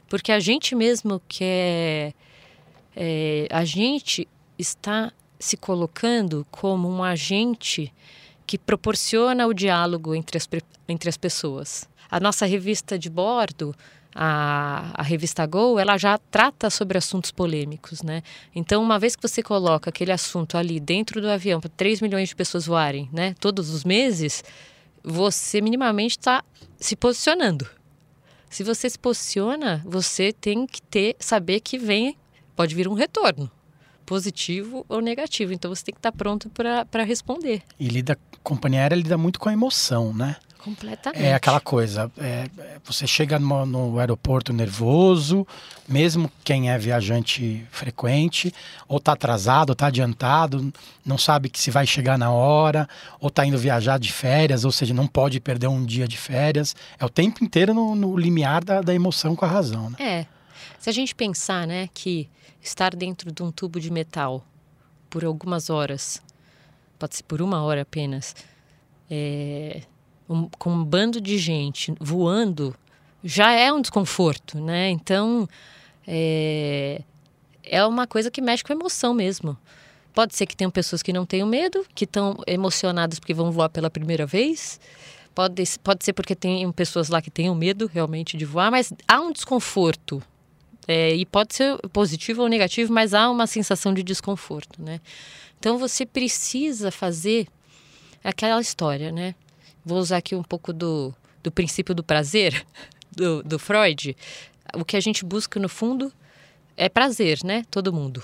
porque 0.08 0.30
a 0.30 0.40
gente 0.40 0.74
mesmo 0.74 1.20
quer... 1.26 2.12
É, 2.94 3.48
a 3.50 3.64
gente 3.64 4.28
está 4.58 5.10
se 5.42 5.56
colocando 5.56 6.46
como 6.52 6.88
um 6.88 7.02
agente 7.02 7.92
que 8.46 8.56
proporciona 8.56 9.44
o 9.44 9.52
diálogo 9.52 10.14
entre 10.14 10.38
as, 10.38 10.48
entre 10.88 11.08
as 11.08 11.16
pessoas. 11.16 11.88
A 12.08 12.20
nossa 12.20 12.46
revista 12.46 12.96
de 12.96 13.10
bordo, 13.10 13.74
a, 14.14 14.92
a, 14.94 15.02
revista 15.02 15.44
Go, 15.44 15.80
ela 15.80 15.98
já 15.98 16.16
trata 16.16 16.70
sobre 16.70 16.96
assuntos 16.96 17.32
polêmicos, 17.32 18.02
né? 18.02 18.22
Então, 18.54 18.80
uma 18.80 19.00
vez 19.00 19.16
que 19.16 19.26
você 19.26 19.42
coloca 19.42 19.90
aquele 19.90 20.12
assunto 20.12 20.56
ali 20.56 20.78
dentro 20.78 21.20
do 21.20 21.28
avião 21.28 21.60
para 21.60 21.70
3 21.70 22.00
milhões 22.00 22.28
de 22.28 22.36
pessoas 22.36 22.66
voarem, 22.66 23.08
né? 23.12 23.34
Todos 23.40 23.70
os 23.70 23.82
meses, 23.82 24.44
você 25.02 25.60
minimamente 25.60 26.18
está 26.18 26.44
se 26.78 26.94
posicionando. 26.94 27.66
Se 28.48 28.62
você 28.62 28.88
se 28.88 28.98
posiciona, 28.98 29.82
você 29.84 30.32
tem 30.32 30.66
que 30.68 30.80
ter, 30.82 31.16
saber 31.18 31.58
que 31.60 31.78
vem, 31.78 32.16
pode 32.54 32.76
vir 32.76 32.86
um 32.86 32.94
retorno 32.94 33.50
positivo 34.12 34.84
ou 34.90 35.00
negativo. 35.00 35.54
Então 35.54 35.74
você 35.74 35.84
tem 35.84 35.94
que 35.94 35.98
estar 35.98 36.12
pronto 36.12 36.50
para 36.50 37.02
responder. 37.02 37.62
E 37.80 37.88
lida, 37.88 38.18
companhia 38.42 38.80
aérea 38.80 38.94
lida 38.94 39.16
muito 39.16 39.40
com 39.40 39.48
a 39.48 39.54
emoção, 39.54 40.12
né? 40.12 40.36
Completamente. 40.58 41.24
É 41.24 41.34
aquela 41.34 41.58
coisa, 41.58 42.12
é, 42.18 42.46
você 42.84 43.04
chega 43.04 43.36
no, 43.36 43.66
no, 43.66 43.98
aeroporto 43.98 44.52
nervoso, 44.52 45.44
mesmo 45.88 46.30
quem 46.44 46.70
é 46.70 46.78
viajante 46.78 47.66
frequente, 47.68 48.54
ou 48.86 48.98
está 48.98 49.12
atrasado, 49.12 49.70
ou 49.70 49.72
está 49.72 49.86
adiantado, 49.86 50.72
não 51.04 51.18
sabe 51.18 51.48
que 51.48 51.58
se 51.58 51.70
vai 51.70 51.84
chegar 51.84 52.16
na 52.16 52.30
hora, 52.30 52.88
ou 53.18 53.26
está 53.26 53.44
indo 53.44 53.58
viajar 53.58 53.98
de 53.98 54.12
férias, 54.12 54.64
ou 54.64 54.70
seja, 54.70 54.94
não 54.94 55.08
pode 55.08 55.40
perder 55.40 55.66
um 55.66 55.84
dia 55.84 56.06
de 56.06 56.16
férias. 56.16 56.76
É 56.96 57.04
o 57.04 57.08
tempo 57.08 57.42
inteiro 57.42 57.74
no, 57.74 57.96
no 57.96 58.16
limiar 58.16 58.62
da, 58.62 58.82
da 58.82 58.94
emoção 58.94 59.34
com 59.34 59.44
a 59.44 59.48
razão, 59.48 59.90
né? 59.90 59.96
É. 59.98 60.26
Se 60.82 60.90
a 60.90 60.92
gente 60.92 61.14
pensar, 61.14 61.64
né, 61.64 61.88
que 61.94 62.28
estar 62.60 62.96
dentro 62.96 63.30
de 63.30 63.40
um 63.40 63.52
tubo 63.52 63.78
de 63.78 63.88
metal 63.88 64.44
por 65.08 65.24
algumas 65.24 65.70
horas, 65.70 66.20
pode 66.98 67.14
ser 67.14 67.22
por 67.22 67.40
uma 67.40 67.62
hora 67.62 67.82
apenas, 67.82 68.34
é, 69.08 69.82
um, 70.28 70.48
com 70.58 70.72
um 70.72 70.84
bando 70.84 71.20
de 71.20 71.38
gente 71.38 71.94
voando, 72.00 72.74
já 73.22 73.52
é 73.52 73.72
um 73.72 73.80
desconforto, 73.80 74.58
né? 74.58 74.90
Então, 74.90 75.48
é, 76.04 77.02
é 77.62 77.86
uma 77.86 78.04
coisa 78.04 78.28
que 78.28 78.42
mexe 78.42 78.64
com 78.64 78.72
a 78.72 78.76
emoção 78.76 79.14
mesmo. 79.14 79.56
Pode 80.12 80.34
ser 80.34 80.46
que 80.46 80.56
tenham 80.56 80.72
pessoas 80.72 81.00
que 81.00 81.12
não 81.12 81.24
tenham 81.24 81.46
medo, 81.46 81.86
que 81.94 82.06
estão 82.06 82.42
emocionadas 82.44 83.20
porque 83.20 83.32
vão 83.32 83.52
voar 83.52 83.68
pela 83.68 83.88
primeira 83.88 84.26
vez. 84.26 84.80
Pode, 85.32 85.62
pode 85.78 86.04
ser 86.04 86.12
porque 86.12 86.34
tem 86.34 86.68
pessoas 86.72 87.08
lá 87.08 87.22
que 87.22 87.30
tenham 87.30 87.54
medo 87.54 87.86
realmente 87.86 88.36
de 88.36 88.44
voar, 88.44 88.68
mas 88.72 88.92
há 89.06 89.20
um 89.20 89.30
desconforto 89.30 90.20
é, 90.86 91.14
e 91.14 91.24
pode 91.24 91.54
ser 91.54 91.78
positivo 91.92 92.42
ou 92.42 92.48
negativo, 92.48 92.92
mas 92.92 93.14
há 93.14 93.30
uma 93.30 93.46
sensação 93.46 93.94
de 93.94 94.02
desconforto, 94.02 94.82
né? 94.82 95.00
Então 95.58 95.78
você 95.78 96.04
precisa 96.04 96.90
fazer 96.90 97.46
aquela 98.22 98.60
história, 98.60 99.12
né? 99.12 99.34
Vou 99.84 99.98
usar 99.98 100.18
aqui 100.18 100.34
um 100.34 100.42
pouco 100.42 100.72
do, 100.72 101.14
do 101.42 101.50
princípio 101.50 101.94
do 101.94 102.02
prazer, 102.02 102.66
do, 103.14 103.42
do 103.42 103.58
Freud. 103.58 104.16
O 104.74 104.84
que 104.84 104.96
a 104.96 105.00
gente 105.00 105.24
busca 105.24 105.60
no 105.60 105.68
fundo 105.68 106.12
é 106.76 106.88
prazer, 106.88 107.40
né? 107.44 107.64
Todo 107.70 107.92
mundo. 107.92 108.22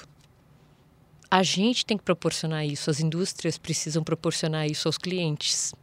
A 1.30 1.42
gente 1.42 1.84
tem 1.84 1.96
que 1.96 2.04
proporcionar 2.04 2.64
isso, 2.66 2.90
as 2.90 3.00
indústrias 3.00 3.58
precisam 3.58 4.02
proporcionar 4.02 4.66
isso 4.66 4.88
aos 4.88 4.96
clientes. 4.96 5.74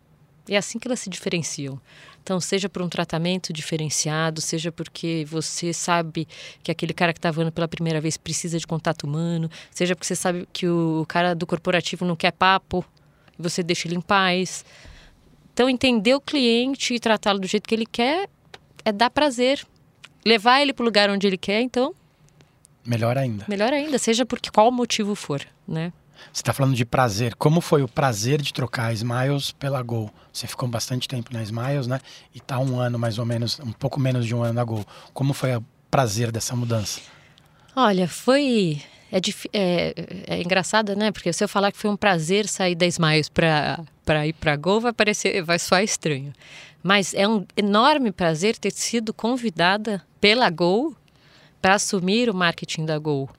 É 0.50 0.58
assim 0.58 0.80
que 0.80 0.88
elas 0.88 1.00
se 1.00 1.10
diferenciam. 1.10 1.80
Então, 2.26 2.40
seja 2.40 2.68
por 2.68 2.82
um 2.82 2.90
tratamento 2.90 3.54
diferenciado, 3.54 4.42
seja 4.42 4.72
porque 4.72 5.24
você 5.30 5.72
sabe 5.72 6.28
que 6.64 6.72
aquele 6.72 6.92
cara 6.92 7.14
que 7.14 7.20
está 7.20 7.30
voando 7.30 7.52
pela 7.52 7.68
primeira 7.68 8.02
vez 8.02 8.18
precisa 8.18 8.58
de 8.58 8.66
contato 8.66 9.04
humano, 9.04 9.48
seja 9.70 9.96
porque 9.96 10.08
você 10.08 10.16
sabe 10.16 10.50
que 10.52 10.68
o 10.68 11.06
cara 11.08 11.36
do 11.36 11.46
corporativo 11.46 12.04
não 12.04 12.16
quer 12.16 12.32
papo, 12.32 12.84
e 13.38 13.44
você 13.44 13.62
deixa 13.62 13.88
ele 13.88 13.98
em 13.98 14.02
paz. 14.02 14.66
Então, 15.54 15.70
entender 15.70 16.16
o 16.16 16.20
cliente 16.20 16.96
e 16.96 17.00
tratá-lo 17.00 17.38
do 17.38 17.46
jeito 17.46 17.70
que 17.70 17.76
ele 17.76 17.86
quer 17.86 18.28
é 18.84 18.92
dar 18.92 19.12
prazer. 19.12 19.64
Levar 20.26 20.64
ele 20.64 20.74
para 20.74 20.82
o 20.82 20.86
lugar 20.86 21.12
onde 21.12 21.28
ele 21.28 21.38
quer, 21.38 21.62
então. 21.62 21.94
Melhor 22.84 23.20
ainda. 23.20 23.46
Melhor 23.48 23.72
ainda, 23.72 24.00
seja 24.00 24.26
por 24.26 24.40
qual 24.52 24.72
motivo 24.72 25.14
for, 25.14 25.46
né? 25.68 25.94
Você 26.32 26.42
está 26.42 26.54
falando 26.54 26.76
de 26.76 26.86
prazer. 26.86 27.36
Como 27.36 27.62
foi 27.62 27.84
o 27.84 27.88
prazer 27.88 28.42
de 28.42 28.54
trocar 28.54 28.88
a 28.88 28.94
Smiles 28.94 29.52
pela 29.52 29.82
Gol? 29.82 30.12
Você 30.32 30.48
ficou 30.48 30.68
bastante 30.68 31.08
tempo 31.08 31.34
na 31.34 31.44
Smiles, 31.44 31.88
né? 31.88 32.00
E 32.34 32.38
está 32.38 32.60
um 32.60 32.80
ano 32.80 33.00
mais 33.00 33.18
ou 33.20 33.26
menos, 33.26 33.60
um 33.60 33.72
pouco 33.72 34.00
menos 34.00 34.26
de 34.26 34.36
um 34.36 34.44
ano 34.44 34.54
na 34.54 34.64
Gol. 34.64 34.86
Como 35.14 35.34
foi 35.34 35.56
o 35.56 35.64
prazer 35.90 36.32
dessa 36.32 36.56
mudança? 36.56 37.00
Olha, 37.76 38.08
foi 38.08 38.82
é, 39.12 39.20
é, 39.54 39.94
é 40.28 40.42
engraçado, 40.42 40.96
né? 40.96 41.12
Porque 41.12 41.32
se 41.32 41.44
eu 41.44 41.48
falar 41.48 41.72
que 41.72 41.78
foi 41.78 41.90
um 41.90 41.96
prazer 41.96 42.48
sair 42.48 42.76
da 42.76 42.86
Smiles 42.86 43.30
para 43.30 44.28
ir 44.28 44.34
para 44.34 44.56
Gol, 44.56 44.82
vai 44.82 44.94
parecer, 44.94 45.42
vai 45.42 45.60
soar 45.60 45.84
estranho. 45.84 46.34
Mas 46.84 47.14
é 47.14 47.28
um 47.28 47.46
enorme 47.56 48.12
prazer 48.12 48.58
ter 48.58 48.72
sido 48.72 49.14
convidada 49.14 50.04
pela 50.20 50.50
Gol 50.50 50.96
para 51.62 51.76
assumir 51.76 52.30
o 52.30 52.34
marketing 52.34 52.86
da 52.86 53.00
Gol, 53.00 53.30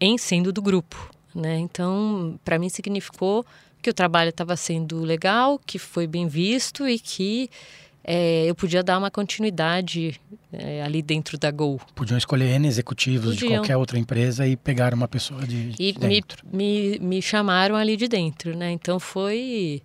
em 0.00 0.16
sendo 0.18 0.52
do 0.52 0.62
grupo. 0.62 1.10
Né? 1.34 1.58
Então, 1.58 2.38
para 2.44 2.58
mim 2.58 2.68
significou 2.68 3.44
que 3.80 3.90
o 3.90 3.94
trabalho 3.94 4.30
estava 4.30 4.56
sendo 4.56 5.00
legal, 5.00 5.60
que 5.64 5.78
foi 5.78 6.06
bem 6.06 6.26
visto 6.26 6.88
e 6.88 6.98
que 6.98 7.50
é, 8.10 8.46
eu 8.46 8.54
podia 8.54 8.82
dar 8.82 8.96
uma 8.98 9.10
continuidade 9.10 10.18
é, 10.52 10.82
ali 10.82 11.02
dentro 11.02 11.36
da 11.36 11.50
Gol. 11.50 11.80
Podiam 11.94 12.16
escolher 12.16 12.54
N 12.54 12.66
executivos 12.66 13.34
Podiam. 13.34 13.50
de 13.50 13.58
qualquer 13.58 13.76
outra 13.76 13.98
empresa 13.98 14.46
e 14.46 14.56
pegar 14.56 14.94
uma 14.94 15.06
pessoa 15.06 15.46
de, 15.46 15.74
e 15.78 15.92
de 15.92 15.98
dentro. 15.98 16.44
Me, 16.50 16.92
me, 16.92 16.98
me 17.00 17.22
chamaram 17.22 17.76
ali 17.76 17.96
de 17.96 18.08
dentro, 18.08 18.56
né? 18.56 18.70
Então 18.70 18.98
foi 18.98 19.82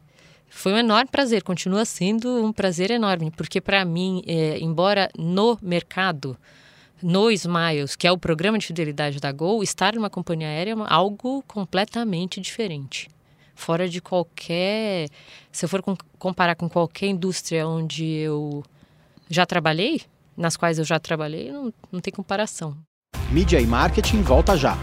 foi 0.48 0.72
um 0.72 0.78
enorme 0.78 1.10
prazer, 1.12 1.42
continua 1.42 1.84
sendo 1.84 2.46
um 2.46 2.54
prazer 2.54 2.92
enorme, 2.92 3.32
porque 3.32 3.60
para 3.60 3.84
mim, 3.84 4.24
é, 4.26 4.60
embora 4.60 5.10
no 5.18 5.58
mercado 5.62 6.38
no 7.04 7.30
Smiles, 7.30 7.96
que 7.96 8.08
é 8.08 8.12
o 8.12 8.18
programa 8.18 8.58
de 8.58 8.66
fidelidade 8.66 9.20
da 9.20 9.32
Gol, 9.32 9.62
estar 9.62 9.94
numa 9.94 10.10
companhia 10.10 10.48
aérea 10.48 10.72
é 10.72 10.76
algo 10.88 11.44
completamente 11.46 12.40
diferente. 12.40 13.10
Fora 13.54 13.88
de 13.88 14.02
qualquer. 14.02 15.10
Se 15.52 15.66
eu 15.66 15.70
for 15.70 15.84
comparar 16.18 16.56
com 16.56 16.68
qualquer 16.70 17.08
indústria 17.08 17.68
onde 17.68 18.06
eu 18.06 18.64
já 19.30 19.46
trabalhei, 19.46 20.02
nas 20.36 20.58
quais 20.58 20.80
eu 20.80 20.86
já 20.86 21.00
trabalhei, 21.00 21.52
não, 21.52 21.72
não 21.92 22.00
tem 22.00 22.12
comparação. 22.12 22.76
Mídia 23.30 23.60
e 23.60 23.68
marketing 23.68 24.22
volta 24.22 24.58
já. 24.58 24.76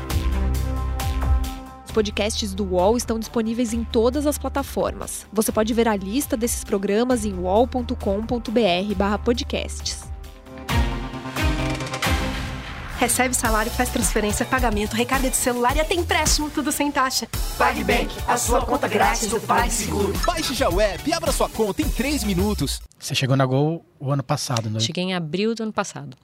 Os 1.84 1.90
podcasts 1.92 2.54
do 2.54 2.64
UOL 2.64 2.96
estão 2.96 3.18
disponíveis 3.18 3.72
em 3.72 3.82
todas 3.82 4.24
as 4.26 4.38
plataformas. 4.38 5.26
Você 5.32 5.50
pode 5.50 5.74
ver 5.74 5.88
a 5.88 5.96
lista 5.96 6.36
desses 6.36 6.62
programas 6.62 7.24
em 7.24 7.34
uol.com.br/podcasts. 7.34 10.09
Recebe 13.00 13.34
salário, 13.34 13.72
faz 13.72 13.88
transferência, 13.88 14.44
pagamento, 14.44 14.94
recarga 14.94 15.30
de 15.30 15.36
celular 15.36 15.74
e 15.74 15.80
até 15.80 15.94
empréstimo, 15.94 16.50
tudo 16.50 16.70
sem 16.70 16.92
taxa. 16.92 17.26
PagBank, 17.56 18.14
a 18.28 18.36
sua 18.36 18.60
conta 18.60 18.86
grátis 18.86 19.26
do 19.26 19.40
PagSeguro. 19.40 20.12
Baixe 20.26 20.52
já 20.52 20.68
o 20.68 20.78
app 20.78 21.08
e 21.08 21.14
abra 21.14 21.32
sua 21.32 21.48
conta 21.48 21.80
em 21.80 21.88
3 21.88 22.24
minutos. 22.24 22.78
Você 22.98 23.14
chegou 23.14 23.38
na 23.38 23.46
Gol 23.46 23.82
o 23.98 24.12
ano 24.12 24.22
passado, 24.22 24.68
não 24.68 24.76
é? 24.76 24.80
Cheguei 24.80 25.02
em 25.02 25.14
abril 25.14 25.54
do 25.54 25.62
ano 25.62 25.72
passado. 25.72 26.14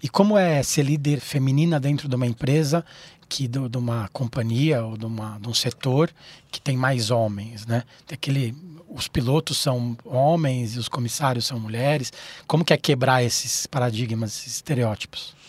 E 0.00 0.08
como 0.08 0.38
é 0.38 0.62
ser 0.62 0.84
líder 0.84 1.18
feminina 1.18 1.80
dentro 1.80 2.08
de 2.08 2.14
uma 2.14 2.28
empresa 2.28 2.84
que 3.28 3.48
de, 3.48 3.68
de 3.68 3.76
uma 3.76 4.08
companhia 4.12 4.84
ou 4.84 4.96
de, 4.96 5.06
uma, 5.06 5.36
de 5.40 5.48
um 5.48 5.54
setor 5.54 6.12
que 6.48 6.60
tem 6.60 6.76
mais 6.76 7.10
homens, 7.10 7.66
né? 7.66 7.82
Tem 8.06 8.14
aquele 8.14 8.54
os 8.88 9.08
pilotos 9.08 9.58
são 9.58 9.96
homens 10.04 10.76
e 10.76 10.78
os 10.78 10.88
comissários 10.88 11.46
são 11.46 11.58
mulheres. 11.58 12.12
Como 12.46 12.64
que 12.64 12.72
é 12.72 12.76
quebrar 12.76 13.24
esses 13.24 13.66
paradigmas, 13.66 14.30
esses 14.30 14.54
estereótipos? 14.54 15.39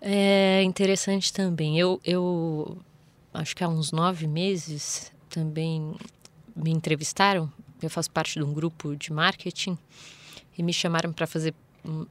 É 0.00 0.62
interessante 0.62 1.32
também. 1.32 1.78
Eu, 1.78 2.00
eu 2.04 2.78
acho 3.34 3.54
que 3.54 3.62
há 3.62 3.68
uns 3.68 3.92
nove 3.92 4.26
meses 4.26 5.12
também 5.28 5.94
me 6.56 6.70
entrevistaram. 6.70 7.52
Eu 7.82 7.90
faço 7.90 8.10
parte 8.10 8.38
de 8.38 8.44
um 8.44 8.52
grupo 8.52 8.96
de 8.96 9.12
marketing 9.12 9.76
e 10.56 10.62
me 10.62 10.72
chamaram 10.72 11.12
para 11.12 11.26
fazer 11.26 11.54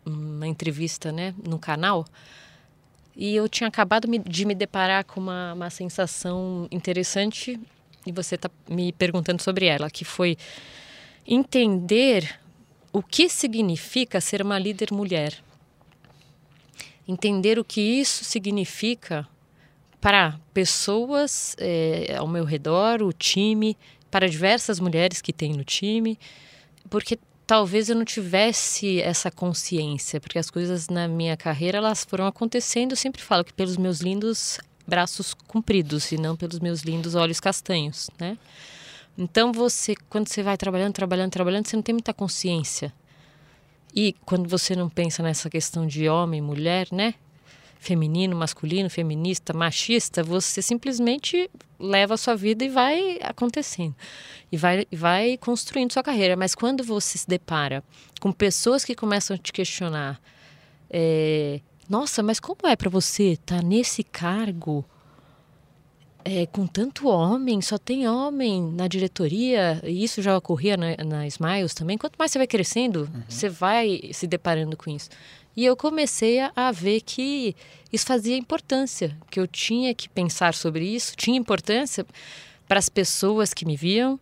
uma 0.06 0.48
entrevista 0.48 1.12
né, 1.12 1.34
no 1.48 1.58
canal. 1.58 2.06
E 3.16 3.36
eu 3.36 3.50
tinha 3.50 3.68
acabado 3.68 4.08
de 4.08 4.46
me 4.46 4.56
deparar 4.56 5.04
com 5.04 5.20
uma, 5.20 5.54
uma 5.54 5.70
sensação 5.70 6.68
interessante 6.72 7.60
e 8.06 8.12
você 8.12 8.36
está 8.36 8.50
me 8.70 8.92
perguntando 8.94 9.42
sobre 9.42 9.66
ela, 9.66 9.90
que 9.90 10.06
foi 10.06 10.38
entender 11.28 12.40
o 12.94 13.04
que 13.04 13.30
significa 13.30 14.22
ser 14.22 14.42
uma 14.42 14.58
líder 14.58 14.92
mulher. 14.92 15.38
Entender 17.12 17.58
o 17.58 17.64
que 17.66 17.82
isso 17.82 18.24
significa 18.24 19.28
para 20.00 20.40
pessoas 20.54 21.56
é, 21.58 22.16
ao 22.16 22.28
meu 22.28 22.46
redor, 22.46 23.02
o 23.02 23.12
time, 23.12 23.76
para 24.12 24.30
diversas 24.30 24.80
mulheres 24.80 25.20
que 25.20 25.34
tem 25.34 25.52
no 25.54 25.64
time, 25.64 26.20
porque 26.88 27.18
talvez 27.48 27.90
eu 27.90 27.96
não 27.96 28.06
tivesse 28.06 29.02
essa 29.02 29.32
consciência, 29.32 30.22
porque 30.22 30.38
as 30.38 30.52
coisas 30.52 30.88
na 30.88 31.08
minha 31.08 31.36
carreira 31.36 31.80
elas 31.80 32.06
foram 32.06 32.28
acontecendo. 32.28 32.92
Eu 32.92 32.98
sempre 32.98 33.24
falo 33.24 33.44
que 33.44 33.54
pelos 33.54 33.76
meus 33.76 34.02
lindos 34.02 34.60
braços 34.88 35.34
compridos 35.34 36.12
e 36.12 36.18
não 36.18 36.36
pelos 36.36 36.60
meus 36.60 36.82
lindos 36.82 37.16
olhos 37.16 37.40
castanhos, 37.40 38.08
né? 38.20 38.38
Então 39.18 39.52
você, 39.52 39.96
quando 40.08 40.28
você 40.28 40.44
vai 40.44 40.58
trabalhando, 40.58 40.94
trabalhando, 40.94 41.32
trabalhando, 41.32 41.66
você 41.66 41.76
não 41.76 41.82
tem 41.82 41.94
muita 41.94 42.14
consciência. 42.14 42.94
E 43.96 44.14
quando 44.26 44.48
você 44.48 44.76
não 44.76 44.90
pensa 44.90 45.24
nessa 45.24 45.50
questão 45.50 45.88
de 45.88 46.08
homem, 46.08 46.42
mulher, 46.42 46.88
né? 46.92 47.16
Feminino, 47.80 48.36
masculino, 48.36 48.90
feminista, 48.90 49.54
machista, 49.54 50.22
você 50.22 50.62
simplesmente 50.62 51.50
leva 51.80 52.16
a 52.16 52.18
sua 52.18 52.36
vida 52.36 52.64
e 52.66 52.70
vai 52.70 53.20
acontecendo. 53.22 53.96
E 54.52 54.58
vai, 54.58 54.86
vai 54.92 55.38
construindo 55.38 55.94
sua 55.94 56.04
carreira. 56.04 56.36
Mas 56.36 56.54
quando 56.54 56.84
você 56.84 57.18
se 57.18 57.28
depara 57.28 57.84
com 58.20 58.32
pessoas 58.32 58.84
que 58.84 58.94
começam 58.94 59.36
a 59.36 59.38
te 59.38 59.54
questionar, 59.54 60.20
é, 60.90 61.62
nossa, 61.90 62.22
mas 62.22 62.40
como 62.40 62.60
é 62.66 62.76
para 62.76 62.90
você 62.90 63.32
estar 63.32 63.58
tá 63.58 63.62
nesse 63.62 64.04
cargo? 64.04 64.86
É, 66.32 66.46
com 66.46 66.68
tanto 66.68 67.08
homem, 67.08 67.60
só 67.60 67.76
tem 67.80 68.08
homem 68.08 68.62
na 68.62 68.88
diretoria, 68.88 69.82
e 69.84 70.04
isso 70.04 70.22
já 70.22 70.38
ocorria 70.38 70.78
na, 70.78 70.96
na 71.04 71.26
Smiles 71.26 71.74
também. 71.74 71.98
Quanto 71.98 72.18
mais 72.20 72.32
você 72.32 72.38
vai 72.38 72.46
crescendo, 72.46 73.10
uhum. 73.12 73.24
você 73.28 73.50
vai 73.50 74.12
se 74.14 74.28
deparando 74.28 74.78
com 74.78 74.92
isso. 74.92 75.10
E 75.58 75.66
eu 75.66 75.76
comecei 75.76 76.40
a, 76.40 76.52
a 76.56 76.72
ver 76.72 77.02
que 77.02 77.56
isso 77.92 78.06
fazia 78.06 78.38
importância, 78.38 79.18
que 79.32 79.40
eu 79.40 79.48
tinha 79.48 79.92
que 79.96 80.08
pensar 80.08 80.54
sobre 80.54 80.86
isso, 80.86 81.16
tinha 81.16 81.36
importância 81.36 82.06
para 82.68 82.78
as 82.78 82.90
pessoas 82.90 83.52
que 83.52 83.66
me 83.66 83.76
viam, 83.76 84.20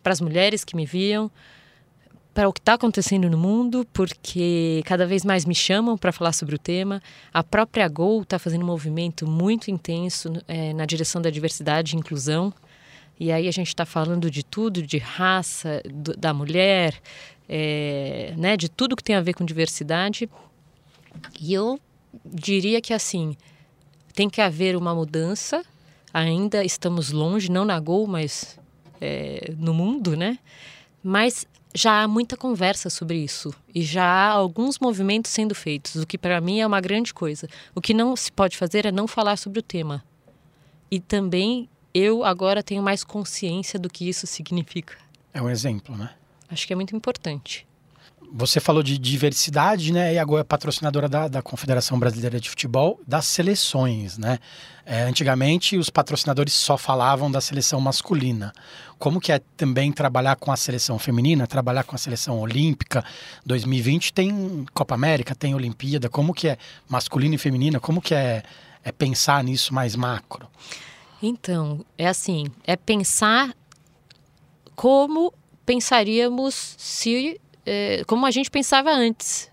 para 0.00 0.12
as 0.12 0.20
mulheres 0.20 0.62
que 0.62 0.76
me 0.76 0.86
viam, 0.86 1.28
para 2.34 2.48
o 2.48 2.52
que 2.52 2.60
está 2.60 2.74
acontecendo 2.74 3.28
no 3.28 3.36
mundo, 3.36 3.86
porque 3.92 4.82
cada 4.84 5.06
vez 5.06 5.24
mais 5.24 5.44
me 5.44 5.54
chamam 5.54 5.98
para 5.98 6.12
falar 6.12 6.32
sobre 6.32 6.54
o 6.54 6.58
tema. 6.58 7.02
A 7.32 7.42
própria 7.42 7.88
Gol 7.88 8.22
está 8.22 8.38
fazendo 8.38 8.62
um 8.62 8.66
movimento 8.66 9.26
muito 9.26 9.70
intenso 9.70 10.32
é, 10.46 10.72
na 10.72 10.86
direção 10.86 11.20
da 11.20 11.30
diversidade 11.30 11.96
e 11.96 11.98
inclusão. 11.98 12.52
E 13.18 13.32
aí 13.32 13.48
a 13.48 13.50
gente 13.50 13.68
está 13.68 13.84
falando 13.84 14.30
de 14.30 14.44
tudo, 14.44 14.80
de 14.80 14.98
raça, 14.98 15.82
do, 15.92 16.16
da 16.16 16.32
mulher, 16.32 16.94
é, 17.48 18.32
né, 18.36 18.56
de 18.56 18.68
tudo 18.68 18.94
que 18.94 19.02
tem 19.02 19.16
a 19.16 19.20
ver 19.20 19.34
com 19.34 19.44
diversidade. 19.44 20.30
E 21.40 21.52
eu 21.52 21.80
diria 22.24 22.80
que 22.80 22.94
assim 22.94 23.36
tem 24.14 24.30
que 24.30 24.40
haver 24.40 24.76
uma 24.76 24.94
mudança. 24.94 25.64
Ainda 26.14 26.64
estamos 26.64 27.10
longe, 27.10 27.50
não 27.50 27.64
na 27.64 27.78
Gol, 27.80 28.06
mas 28.06 28.58
é, 29.00 29.52
no 29.58 29.74
mundo, 29.74 30.16
né? 30.16 30.38
Mas 31.08 31.46
já 31.74 32.02
há 32.02 32.06
muita 32.06 32.36
conversa 32.36 32.90
sobre 32.90 33.16
isso 33.16 33.54
e 33.74 33.80
já 33.80 34.04
há 34.04 34.28
alguns 34.28 34.78
movimentos 34.78 35.30
sendo 35.30 35.54
feitos, 35.54 35.96
o 35.96 36.06
que 36.06 36.18
para 36.18 36.38
mim 36.38 36.60
é 36.60 36.66
uma 36.66 36.82
grande 36.82 37.14
coisa. 37.14 37.48
O 37.74 37.80
que 37.80 37.94
não 37.94 38.14
se 38.14 38.30
pode 38.30 38.58
fazer 38.58 38.84
é 38.84 38.92
não 38.92 39.08
falar 39.08 39.38
sobre 39.38 39.58
o 39.58 39.62
tema. 39.62 40.04
E 40.90 41.00
também 41.00 41.66
eu 41.94 42.24
agora 42.24 42.62
tenho 42.62 42.82
mais 42.82 43.04
consciência 43.04 43.78
do 43.78 43.88
que 43.88 44.06
isso 44.06 44.26
significa. 44.26 44.98
É 45.32 45.40
um 45.40 45.48
exemplo, 45.48 45.96
né? 45.96 46.10
Acho 46.46 46.66
que 46.66 46.74
é 46.74 46.76
muito 46.76 46.94
importante. 46.94 47.66
Você 48.30 48.60
falou 48.60 48.82
de 48.82 48.98
diversidade, 48.98 49.92
né? 49.92 50.14
E 50.14 50.18
agora 50.18 50.42
é 50.42 50.44
patrocinadora 50.44 51.08
da, 51.08 51.28
da 51.28 51.42
Confederação 51.42 51.98
Brasileira 51.98 52.38
de 52.38 52.50
Futebol, 52.50 53.00
das 53.06 53.24
seleções, 53.24 54.18
né? 54.18 54.38
É, 54.84 55.02
antigamente 55.02 55.76
os 55.76 55.90
patrocinadores 55.90 56.52
só 56.52 56.76
falavam 56.76 57.30
da 57.30 57.40
seleção 57.40 57.80
masculina. 57.80 58.52
Como 58.98 59.20
que 59.20 59.32
é 59.32 59.40
também 59.56 59.92
trabalhar 59.92 60.36
com 60.36 60.50
a 60.50 60.56
seleção 60.56 60.98
feminina, 60.98 61.46
trabalhar 61.46 61.84
com 61.84 61.94
a 61.94 61.98
seleção 61.98 62.38
olímpica? 62.40 63.04
2020 63.46 64.12
tem 64.12 64.66
Copa 64.74 64.94
América, 64.94 65.34
tem 65.34 65.54
Olimpíada. 65.54 66.08
Como 66.08 66.34
que 66.34 66.48
é 66.48 66.58
masculina 66.88 67.34
e 67.34 67.38
feminina? 67.38 67.80
Como 67.80 68.00
que 68.00 68.14
é, 68.14 68.42
é 68.84 68.92
pensar 68.92 69.42
nisso 69.44 69.72
mais 69.72 69.94
macro? 69.94 70.48
Então, 71.22 71.84
é 71.96 72.06
assim, 72.06 72.46
é 72.64 72.76
pensar 72.76 73.54
como 74.74 75.32
pensaríamos 75.66 76.74
se 76.78 77.40
é, 77.68 78.02
como 78.06 78.24
a 78.24 78.30
gente 78.30 78.50
pensava 78.50 78.90
antes, 78.90 79.50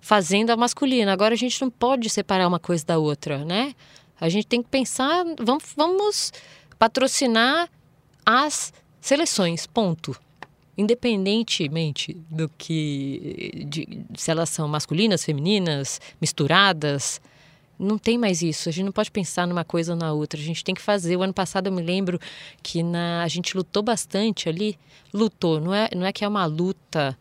fazendo 0.00 0.50
a 0.50 0.56
masculina. 0.56 1.12
Agora 1.12 1.34
a 1.34 1.36
gente 1.36 1.60
não 1.60 1.68
pode 1.68 2.08
separar 2.08 2.46
uma 2.46 2.60
coisa 2.60 2.86
da 2.86 2.98
outra, 2.98 3.44
né? 3.44 3.74
A 4.20 4.28
gente 4.28 4.46
tem 4.46 4.62
que 4.62 4.68
pensar, 4.68 5.24
vamos, 5.38 5.64
vamos 5.76 6.32
patrocinar 6.78 7.68
as 8.24 8.72
seleções, 9.00 9.66
ponto. 9.66 10.16
Independentemente 10.76 12.14
do 12.30 12.48
que, 12.56 13.66
de, 13.68 14.04
se 14.14 14.30
elas 14.30 14.48
são 14.48 14.68
masculinas, 14.68 15.24
femininas, 15.24 16.00
misturadas, 16.20 17.20
não 17.76 17.98
tem 17.98 18.16
mais 18.16 18.42
isso. 18.42 18.68
A 18.68 18.72
gente 18.72 18.84
não 18.84 18.92
pode 18.92 19.10
pensar 19.10 19.46
numa 19.46 19.64
coisa 19.64 19.92
ou 19.92 19.98
na 19.98 20.12
outra. 20.12 20.38
A 20.38 20.42
gente 20.42 20.62
tem 20.62 20.74
que 20.74 20.80
fazer. 20.80 21.16
O 21.16 21.22
ano 21.22 21.34
passado 21.34 21.66
eu 21.66 21.72
me 21.72 21.82
lembro 21.82 22.20
que 22.62 22.82
na, 22.82 23.24
a 23.24 23.28
gente 23.28 23.56
lutou 23.56 23.82
bastante 23.82 24.48
ali. 24.48 24.78
Lutou, 25.12 25.60
não 25.60 25.74
é, 25.74 25.88
não 25.96 26.06
é 26.06 26.12
que 26.12 26.24
é 26.24 26.28
uma 26.28 26.44
luta 26.46 27.16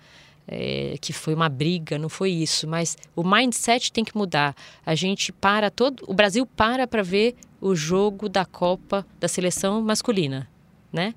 é, 0.48 0.96
que 1.02 1.12
foi 1.12 1.34
uma 1.34 1.50
briga, 1.50 1.98
não 1.98 2.08
foi 2.08 2.32
isso, 2.32 2.68
mas 2.68 2.98
o 3.16 3.24
mindset 3.24 3.92
tem 3.92 4.04
que 4.04 4.16
mudar. 4.16 4.56
A 4.86 4.96
gente 4.96 5.32
para 5.32 5.70
todo, 5.70 6.04
o 6.08 6.14
Brasil 6.14 6.46
para 6.46 6.88
para 6.88 7.04
ver 7.04 7.36
o 7.60 7.76
jogo 7.76 8.30
da 8.30 8.46
Copa 8.46 9.06
da 9.20 9.28
seleção 9.28 9.82
masculina, 9.82 10.48
né? 10.92 11.14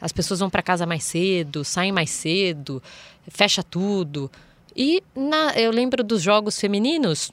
As 0.00 0.12
pessoas 0.12 0.40
vão 0.40 0.50
para 0.50 0.62
casa 0.62 0.86
mais 0.86 1.02
cedo, 1.02 1.64
saem 1.64 1.90
mais 1.90 2.10
cedo, 2.10 2.82
fecha 3.28 3.62
tudo. 3.62 4.30
E 4.76 5.02
na, 5.16 5.58
eu 5.58 5.72
lembro 5.72 6.04
dos 6.04 6.22
jogos 6.22 6.60
femininos, 6.60 7.32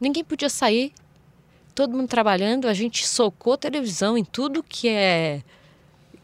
ninguém 0.00 0.24
podia 0.24 0.48
sair, 0.48 0.92
todo 1.74 1.96
mundo 1.96 2.08
trabalhando, 2.08 2.68
a 2.68 2.74
gente 2.74 3.06
socou 3.06 3.58
televisão 3.58 4.16
em 4.16 4.24
tudo 4.24 4.62
que 4.62 4.88
é 4.88 5.42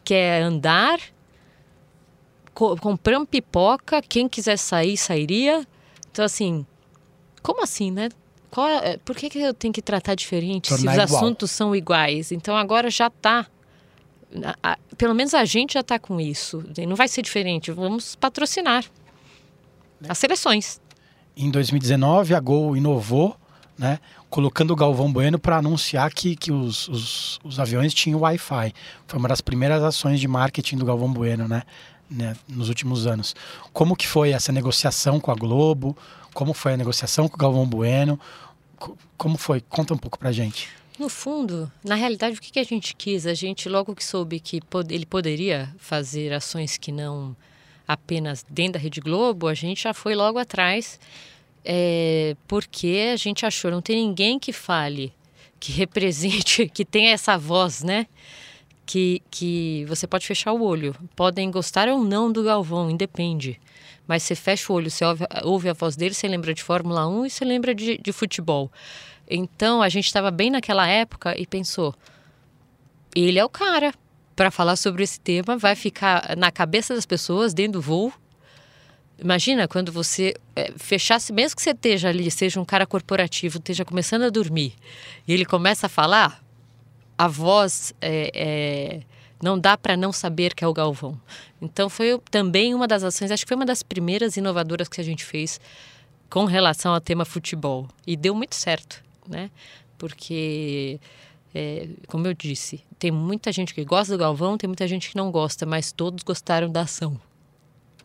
que 0.03 0.13
é 0.13 0.41
andar 0.41 0.99
compramos 2.57 3.29
pipoca, 3.29 4.01
quem 4.01 4.27
quiser 4.27 4.57
sair, 4.57 4.97
sairia. 4.97 5.65
Então, 6.11 6.25
assim, 6.25 6.65
como 7.43 7.63
assim, 7.63 7.91
né? 7.91 8.09
Qual, 8.49 8.67
é, 8.67 8.97
por 8.97 9.15
que, 9.15 9.29
que 9.29 9.39
eu 9.39 9.53
tenho 9.53 9.73
que 9.73 9.81
tratar 9.81 10.15
diferente 10.15 10.69
Tornar 10.69 10.93
se 10.93 10.99
os 10.99 11.03
igual. 11.03 11.23
assuntos 11.23 11.51
são 11.51 11.75
iguais? 11.75 12.31
Então, 12.31 12.55
agora 12.57 12.89
já 12.89 13.07
está. 13.07 13.45
Pelo 14.97 15.13
menos 15.13 15.33
a 15.33 15.45
gente 15.45 15.75
já 15.75 15.81
está 15.81 15.99
com 15.99 16.19
isso. 16.19 16.63
Não 16.87 16.95
vai 16.95 17.07
ser 17.07 17.21
diferente. 17.21 17.71
Vamos 17.71 18.15
patrocinar 18.15 18.83
né? 20.01 20.07
as 20.09 20.17
seleções. 20.17 20.81
Em 21.35 21.51
2019, 21.51 22.33
a 22.33 22.39
Gol 22.39 22.75
inovou, 22.75 23.37
né? 23.77 23.99
colocando 24.29 24.71
o 24.71 24.75
Galvão 24.75 25.11
Bueno 25.11 25.37
para 25.37 25.57
anunciar 25.57 26.11
que, 26.11 26.35
que 26.35 26.51
os, 26.51 26.87
os, 26.87 27.39
os 27.43 27.59
aviões 27.59 27.93
tinham 27.93 28.19
Wi-Fi. 28.19 28.73
Foi 29.05 29.19
uma 29.19 29.29
das 29.29 29.41
primeiras 29.41 29.83
ações 29.83 30.19
de 30.19 30.27
marketing 30.27 30.77
do 30.77 30.85
Galvão 30.85 31.13
Bueno, 31.13 31.47
né? 31.47 31.61
Né, 32.09 32.35
nos 32.47 32.69
últimos 32.69 33.05
anos. 33.07 33.35
Como 33.73 33.95
que 33.95 34.07
foi 34.07 34.31
essa 34.31 34.51
negociação 34.51 35.19
com 35.19 35.31
a 35.31 35.35
Globo? 35.35 35.97
Como 36.33 36.53
foi 36.53 36.73
a 36.73 36.77
negociação 36.77 37.27
com 37.27 37.35
o 37.35 37.39
Galvão 37.39 37.65
Bueno? 37.65 38.19
Como 39.17 39.37
foi? 39.37 39.61
Conta 39.61 39.93
um 39.93 39.97
pouco 39.97 40.19
pra 40.19 40.31
gente. 40.31 40.69
No 40.99 41.09
fundo, 41.09 41.71
na 41.83 41.93
realidade, 41.93 42.37
o 42.37 42.41
que, 42.41 42.59
a 42.59 42.63
gente 42.63 42.95
quis? 42.95 43.27
A 43.27 43.33
gente, 43.35 43.69
logo 43.69 43.95
que 43.95 44.03
soube 44.03 44.39
que 44.39 44.59
ele 44.89 45.05
poderia 45.05 45.73
fazer 45.77 46.33
ações 46.33 46.75
que 46.75 46.91
não 46.91 47.35
apenas 47.87 48.43
dentro 48.49 48.73
da 48.73 48.79
Rede 48.79 48.99
Globo, 48.99 49.47
a 49.47 49.53
gente 49.53 49.83
já 49.83 49.93
foi 49.93 50.15
logo 50.15 50.39
atrás, 50.39 50.99
é, 51.63 52.35
porque 52.47 53.11
a 53.13 53.15
gente 53.15 53.45
achou 53.45 53.69
não 53.69 53.81
tem 53.81 53.95
ninguém 53.95 54.39
que 54.39 54.51
fale, 54.51 55.13
que 55.59 55.71
represente, 55.71 56.67
que 56.73 56.83
tenha 56.83 57.11
essa 57.11 57.37
voz, 57.37 57.83
né? 57.83 58.07
Que, 58.87 59.21
que 59.29 59.85
você 59.85 60.07
pode 60.07 60.25
fechar 60.25 60.53
o 60.53 60.63
olho. 60.63 60.95
Podem 61.15 61.51
gostar 61.51 61.89
ou 61.89 62.03
não 62.03 62.31
do 62.31 62.41
Galvão, 62.41 62.89
independe. 62.89 63.59
Mas 64.07 64.23
você 64.23 64.33
fecha 64.33 64.71
o 64.71 64.75
olho, 64.77 64.89
você 64.89 65.03
ouve, 65.03 65.25
ouve 65.43 65.69
a 65.69 65.73
voz 65.73 65.97
dele, 65.97 66.15
você 66.15 66.27
lembra 66.27 66.53
de 66.53 66.63
Fórmula 66.63 67.05
1 67.05 67.25
e 67.25 67.29
você 67.29 67.45
lembra 67.45 67.75
de, 67.75 67.97
de 67.97 68.13
futebol. 68.13 68.71
Então 69.29 69.81
a 69.81 69.89
gente 69.89 70.05
estava 70.05 70.31
bem 70.31 70.49
naquela 70.49 70.87
época 70.87 71.35
e 71.37 71.45
pensou: 71.45 71.93
ele 73.13 73.37
é 73.37 73.43
o 73.43 73.49
cara 73.49 73.93
para 74.33 74.49
falar 74.49 74.77
sobre 74.77 75.03
esse 75.03 75.19
tema, 75.19 75.57
vai 75.57 75.75
ficar 75.75 76.37
na 76.37 76.49
cabeça 76.49 76.95
das 76.95 77.05
pessoas 77.05 77.53
dentro 77.53 77.73
do 77.73 77.81
voo. 77.81 78.13
Imagina 79.19 79.67
quando 79.67 79.91
você 79.91 80.35
é, 80.55 80.71
fechasse, 80.77 81.33
mesmo 81.33 81.57
que 81.57 81.61
você 81.61 81.71
esteja 81.71 82.07
ali, 82.07 82.29
seja 82.31 82.61
um 82.61 82.65
cara 82.65 82.85
corporativo, 82.85 83.57
esteja 83.57 83.83
começando 83.83 84.21
a 84.21 84.29
dormir, 84.29 84.75
e 85.27 85.33
ele 85.33 85.43
começa 85.43 85.87
a 85.87 85.89
falar, 85.89 86.39
a 87.17 87.27
voz 87.27 87.93
é, 88.01 88.31
é, 88.33 89.01
Não 89.41 89.57
dá 89.57 89.77
para 89.77 89.97
não 89.97 90.11
saber 90.11 90.53
que 90.53 90.63
é 90.63 90.67
o 90.67 90.73
Galvão. 90.73 91.19
Então 91.61 91.89
foi 91.89 92.19
também 92.29 92.73
uma 92.73 92.87
das 92.87 93.03
ações, 93.03 93.31
acho 93.31 93.43
que 93.43 93.47
foi 93.47 93.57
uma 93.57 93.65
das 93.65 93.81
primeiras 93.81 94.37
inovadoras 94.37 94.87
que 94.87 95.01
a 95.01 95.03
gente 95.03 95.25
fez 95.25 95.59
com 96.29 96.45
relação 96.45 96.93
ao 96.93 97.01
tema 97.01 97.25
futebol. 97.25 97.87
E 98.05 98.15
deu 98.15 98.35
muito 98.35 98.55
certo, 98.55 99.03
né? 99.27 99.49
Porque, 99.97 100.99
é, 101.53 101.89
como 102.07 102.27
eu 102.27 102.33
disse, 102.33 102.83
tem 102.99 103.09
muita 103.11 103.51
gente 103.51 103.73
que 103.73 103.83
gosta 103.83 104.13
do 104.13 104.19
Galvão, 104.19 104.57
tem 104.57 104.67
muita 104.67 104.87
gente 104.87 105.09
que 105.09 105.15
não 105.15 105.31
gosta, 105.31 105.65
mas 105.65 105.91
todos 105.91 106.23
gostaram 106.23 106.69
da 106.69 106.81
ação. 106.81 107.19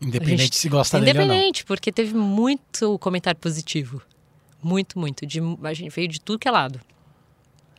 Independente 0.01 0.43
gente, 0.43 0.57
se 0.57 0.69
gosta 0.69 0.99
dele 0.99 1.19
ou 1.19 1.25
não. 1.25 1.33
Independente, 1.33 1.65
porque 1.65 1.91
teve 1.91 2.13
muito 2.15 2.97
comentário 2.99 3.39
positivo. 3.39 4.01
Muito, 4.61 4.97
muito. 4.97 5.25
De, 5.25 5.39
a 5.63 5.73
gente 5.73 5.93
veio 5.93 6.07
de 6.07 6.19
tudo 6.19 6.39
que 6.39 6.47
é 6.47 6.51
lado. 6.51 6.79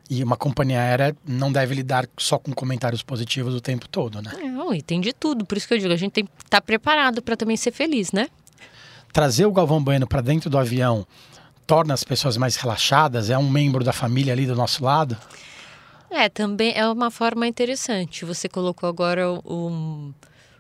E 0.09 0.23
uma 0.23 0.37
companhia 0.37 0.81
aérea 0.81 1.17
não 1.27 1.51
deve 1.51 1.75
lidar 1.75 2.07
só 2.19 2.39
com 2.39 2.53
comentários 2.53 3.03
positivos 3.03 3.55
o 3.55 3.61
tempo 3.61 3.89
todo, 3.89 4.21
né? 4.21 4.33
Não, 4.43 4.75
e 4.75 4.83
tem 4.83 5.01
de 5.01 5.13
tudo. 5.13 5.47
Por 5.47 5.57
isso 5.57 5.67
que 5.67 5.75
eu 5.75 5.79
digo, 5.79 5.93
a 5.93 5.97
gente 5.97 6.13
tem 6.13 6.25
que 6.25 6.31
estar 6.45 6.61
tá 6.61 6.61
preparado 6.61 7.23
para 7.23 7.37
também 7.37 7.57
ser 7.57 7.73
feliz, 7.73 8.13
né? 8.13 8.29
Trazer 9.13 9.47
o 9.47 9.53
Galvão 9.53 9.83
Bueno 9.83 10.07
para 10.07 10.21
dentro 10.21 10.51
do 10.51 10.59
avião 10.59 11.07
torna 11.67 11.95
as 11.95 12.05
pessoas 12.05 12.37
mais 12.37 12.57
relaxadas? 12.57 13.31
É 13.31 13.39
um 13.39 13.49
membro 13.49 13.83
da 13.83 13.93
família 13.93 14.33
ali 14.33 14.47
do 14.47 14.55
nosso 14.55 14.85
lado? 14.85 15.17
É, 16.11 16.29
também 16.29 16.73
é 16.77 16.87
uma 16.87 17.11
forma 17.11 17.47
interessante. 17.47 18.25
Você 18.25 18.49
colocou 18.49 18.89
agora 18.89 19.33
um, 19.45 20.13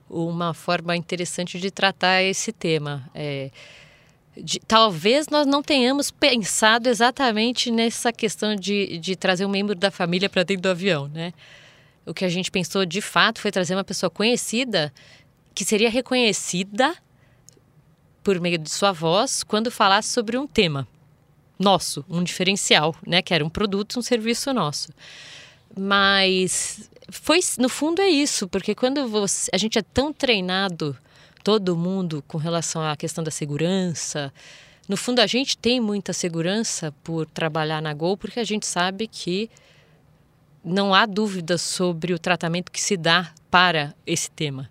uma 0.08 0.54
forma 0.54 0.96
interessante 0.96 1.58
de 1.58 1.70
tratar 1.70 2.22
esse 2.22 2.52
tema. 2.52 3.08
É, 3.14 3.50
de, 4.36 4.58
talvez 4.60 5.28
nós 5.28 5.46
não 5.46 5.62
tenhamos 5.62 6.10
pensado 6.10 6.88
exatamente 6.88 7.70
nessa 7.70 8.12
questão 8.12 8.56
de, 8.56 8.98
de 8.98 9.16
trazer 9.16 9.46
um 9.46 9.48
membro 9.48 9.74
da 9.74 9.90
família 9.90 10.28
para 10.28 10.42
dentro 10.42 10.62
do 10.62 10.68
avião, 10.68 11.08
né? 11.08 11.32
O 12.06 12.12
que 12.12 12.24
a 12.24 12.28
gente 12.28 12.50
pensou 12.50 12.84
de 12.84 13.00
fato 13.00 13.40
foi 13.40 13.50
trazer 13.50 13.74
uma 13.74 13.84
pessoa 13.84 14.10
conhecida 14.10 14.92
que 15.54 15.64
seria 15.64 15.88
reconhecida 15.88 16.94
por 18.22 18.40
meio 18.40 18.58
de 18.58 18.70
sua 18.70 18.92
voz 18.92 19.42
quando 19.42 19.70
falasse 19.70 20.10
sobre 20.10 20.36
um 20.36 20.46
tema 20.46 20.86
nosso, 21.58 22.04
um 22.08 22.22
diferencial, 22.22 22.94
né? 23.06 23.22
Que 23.22 23.32
era 23.32 23.44
um 23.44 23.50
produto, 23.50 23.98
um 23.98 24.02
serviço 24.02 24.52
nosso. 24.52 24.92
Mas 25.76 26.90
foi, 27.10 27.40
no 27.58 27.68
fundo, 27.68 28.02
é 28.02 28.08
isso, 28.08 28.48
porque 28.48 28.74
quando 28.74 29.08
você, 29.08 29.50
a 29.52 29.56
gente 29.56 29.78
é 29.78 29.82
tão 29.82 30.12
treinado 30.12 30.96
todo 31.44 31.76
mundo 31.76 32.24
com 32.26 32.38
relação 32.38 32.82
à 32.82 32.96
questão 32.96 33.22
da 33.22 33.30
segurança. 33.30 34.32
No 34.88 34.96
fundo, 34.96 35.20
a 35.20 35.26
gente 35.26 35.58
tem 35.58 35.78
muita 35.78 36.14
segurança 36.14 36.92
por 37.04 37.26
trabalhar 37.26 37.82
na 37.82 37.92
Gol, 37.92 38.16
porque 38.16 38.40
a 38.40 38.44
gente 38.44 38.66
sabe 38.66 39.06
que 39.06 39.50
não 40.64 40.94
há 40.94 41.04
dúvida 41.04 41.58
sobre 41.58 42.14
o 42.14 42.18
tratamento 42.18 42.72
que 42.72 42.80
se 42.80 42.96
dá 42.96 43.30
para 43.50 43.94
esse 44.06 44.30
tema. 44.30 44.70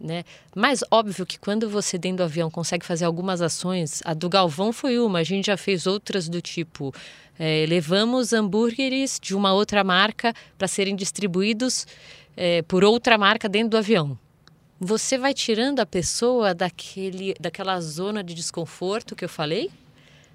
Né? 0.00 0.24
Mas 0.54 0.82
óbvio 0.90 1.24
que 1.24 1.38
quando 1.38 1.70
você 1.70 1.96
dentro 1.96 2.18
do 2.18 2.22
avião 2.24 2.50
consegue 2.50 2.84
fazer 2.84 3.04
algumas 3.04 3.40
ações, 3.40 4.02
a 4.04 4.12
do 4.12 4.28
Galvão 4.28 4.72
foi 4.72 4.98
uma, 4.98 5.20
a 5.20 5.24
gente 5.24 5.46
já 5.46 5.56
fez 5.56 5.86
outras 5.86 6.28
do 6.28 6.40
tipo 6.40 6.92
é, 7.36 7.64
levamos 7.68 8.32
hambúrgueres 8.32 9.18
de 9.20 9.34
uma 9.34 9.52
outra 9.52 9.82
marca 9.82 10.32
para 10.56 10.68
serem 10.68 10.94
distribuídos 10.94 11.84
é, 12.36 12.62
por 12.62 12.84
outra 12.84 13.18
marca 13.18 13.48
dentro 13.48 13.70
do 13.70 13.76
avião 13.76 14.16
você 14.80 15.18
vai 15.18 15.34
tirando 15.34 15.80
a 15.80 15.86
pessoa 15.86 16.54
daquele, 16.54 17.34
daquela 17.40 17.80
zona 17.80 18.22
de 18.22 18.34
desconforto 18.34 19.16
que 19.16 19.24
eu 19.24 19.28
falei, 19.28 19.70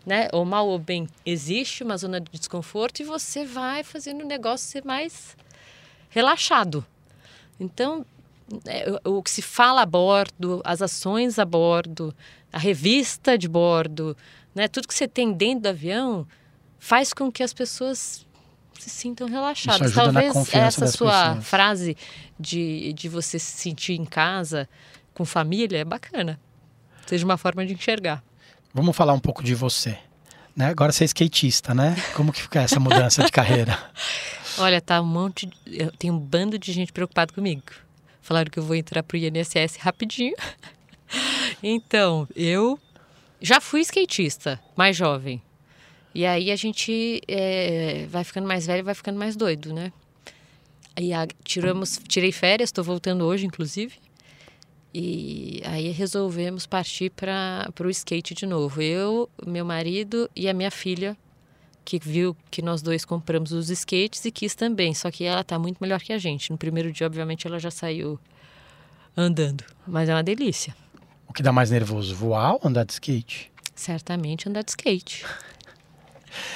né? 0.06 0.28
Ou 0.34 0.44
mal 0.44 0.68
ou 0.68 0.78
bem 0.78 1.08
existe 1.26 1.84
uma 1.84 1.98
zona 1.98 2.20
de 2.20 2.30
desconforto 2.32 3.00
e 3.00 3.06
você 3.06 3.46
vai 3.46 3.84
fazendo 3.84 4.22
o 4.24 4.28
negócio 4.28 4.68
ser 4.68 4.84
mais 4.84 5.38
relaxado. 6.10 6.86
Então, 7.58 8.06
é, 8.68 9.00
o 9.08 9.24
que 9.24 9.32
se 9.32 9.42
fala 9.42 9.82
a 9.82 9.86
bordo, 9.86 10.62
as 10.66 10.82
ações 10.82 11.40
a 11.40 11.46
bordo, 11.46 12.14
a 12.52 12.60
revista 12.60 13.38
de 13.38 13.48
bordo, 13.48 14.16
né? 14.54 14.68
Tudo 14.68 14.88
que 14.88 14.94
você 14.94 15.08
tem 15.08 15.32
dentro 15.32 15.64
do 15.64 15.70
avião 15.70 16.28
faz 16.78 17.14
com 17.14 17.32
que 17.32 17.42
as 17.42 17.54
pessoas 17.54 18.26
se 18.84 18.90
sintam 18.90 19.28
relaxados. 19.28 19.94
Talvez 19.94 20.36
essa 20.54 20.88
sua 20.88 21.28
pessoas. 21.28 21.48
frase 21.48 21.98
de, 22.40 22.94
de 22.94 23.08
você 23.08 23.40
se 23.40 23.58
sentir 23.58 23.94
em 23.94 24.06
casa, 24.06 24.68
com 25.14 25.26
família, 25.26 25.80
é 25.80 25.86
bacana. 25.86 26.40
Seja 27.06 27.26
uma 27.26 27.38
forma 27.38 27.66
de 27.66 27.74
enxergar. 27.74 28.24
Vamos 28.74 28.96
falar 28.96 29.14
um 29.14 29.20
pouco 29.20 29.44
de 29.44 29.56
você. 29.56 29.98
Né? 30.56 30.68
Agora 30.68 30.92
você 30.92 31.04
é 31.04 31.06
skatista, 31.06 31.74
né? 31.74 31.96
Como 32.16 32.32
que 32.32 32.42
fica 32.42 32.62
essa 32.62 32.80
mudança 32.80 33.24
de 33.24 33.32
carreira? 33.32 33.78
Olha, 34.58 34.80
tá 34.80 35.02
um 35.02 35.06
monte. 35.06 35.48
De... 35.48 35.92
Tem 35.98 36.12
um 36.12 36.20
bando 36.20 36.60
de 36.60 36.72
gente 36.72 36.92
preocupado 36.92 37.34
comigo. 37.34 37.64
Falaram 38.22 38.50
que 38.50 38.60
eu 38.60 38.64
vou 38.64 38.76
entrar 38.76 39.02
pro 39.04 39.18
INSS 39.18 39.78
rapidinho. 39.80 40.36
então, 41.62 42.28
eu 42.36 42.80
já 43.42 43.60
fui 43.60 43.82
skatista, 43.82 44.60
mais 44.76 44.96
jovem. 44.96 45.42
E 46.14 46.26
aí 46.26 46.52
a 46.52 46.56
gente 46.56 47.22
é, 47.28 48.06
vai 48.10 48.24
ficando 48.24 48.48
mais 48.48 48.68
velho, 48.68 48.84
vai 48.84 48.94
ficando 48.94 49.18
mais 49.18 49.36
doido, 49.36 49.74
né? 49.74 49.92
E 51.00 51.12
a, 51.12 51.28
tiramos, 51.44 52.00
tirei 52.08 52.32
férias, 52.32 52.70
estou 52.70 52.84
voltando 52.84 53.26
hoje, 53.26 53.46
inclusive. 53.46 53.96
E 54.94 55.62
aí 55.66 55.90
resolvemos 55.90 56.68
partir 56.68 57.10
para 57.10 57.68
o 57.84 57.90
skate 57.90 58.36
de 58.36 58.46
novo. 58.46 58.80
Eu, 58.80 59.28
meu 59.44 59.66
marido 59.66 60.30
e 60.36 60.48
a 60.48 60.54
minha 60.54 60.70
filha, 60.70 61.18
que 61.84 61.98
viu 61.98 62.38
que 62.52 62.62
nós 62.62 62.84
dois 62.84 63.04
compramos 63.04 63.52
os 63.52 63.72
skates 63.72 64.24
e 64.24 64.32
quis 64.32 64.54
também. 64.54 64.94
Só 64.94 65.10
que 65.10 65.24
ela 65.24 65.42
está 65.42 65.58
muito 65.58 65.80
melhor 65.82 66.00
que 66.00 66.14
a 66.14 66.20
gente. 66.20 66.52
No 66.52 66.60
primeiro 66.60 66.92
dia, 66.92 67.08
obviamente, 67.08 67.48
ela 67.48 67.60
já 67.60 67.72
saiu 67.72 68.20
andando. 69.18 69.64
Mas 69.88 70.10
é 70.10 70.14
uma 70.14 70.24
delícia. 70.24 70.76
O 71.28 71.34
que 71.34 71.42
dá 71.42 71.52
mais 71.52 71.72
nervoso, 71.72 72.14
voar 72.14 72.54
ou 72.54 72.62
andar 72.64 72.86
de 72.86 72.94
skate? 72.94 73.52
Certamente 73.74 74.48
andar 74.48 74.64
de 74.64 74.70
skate. 74.70 75.26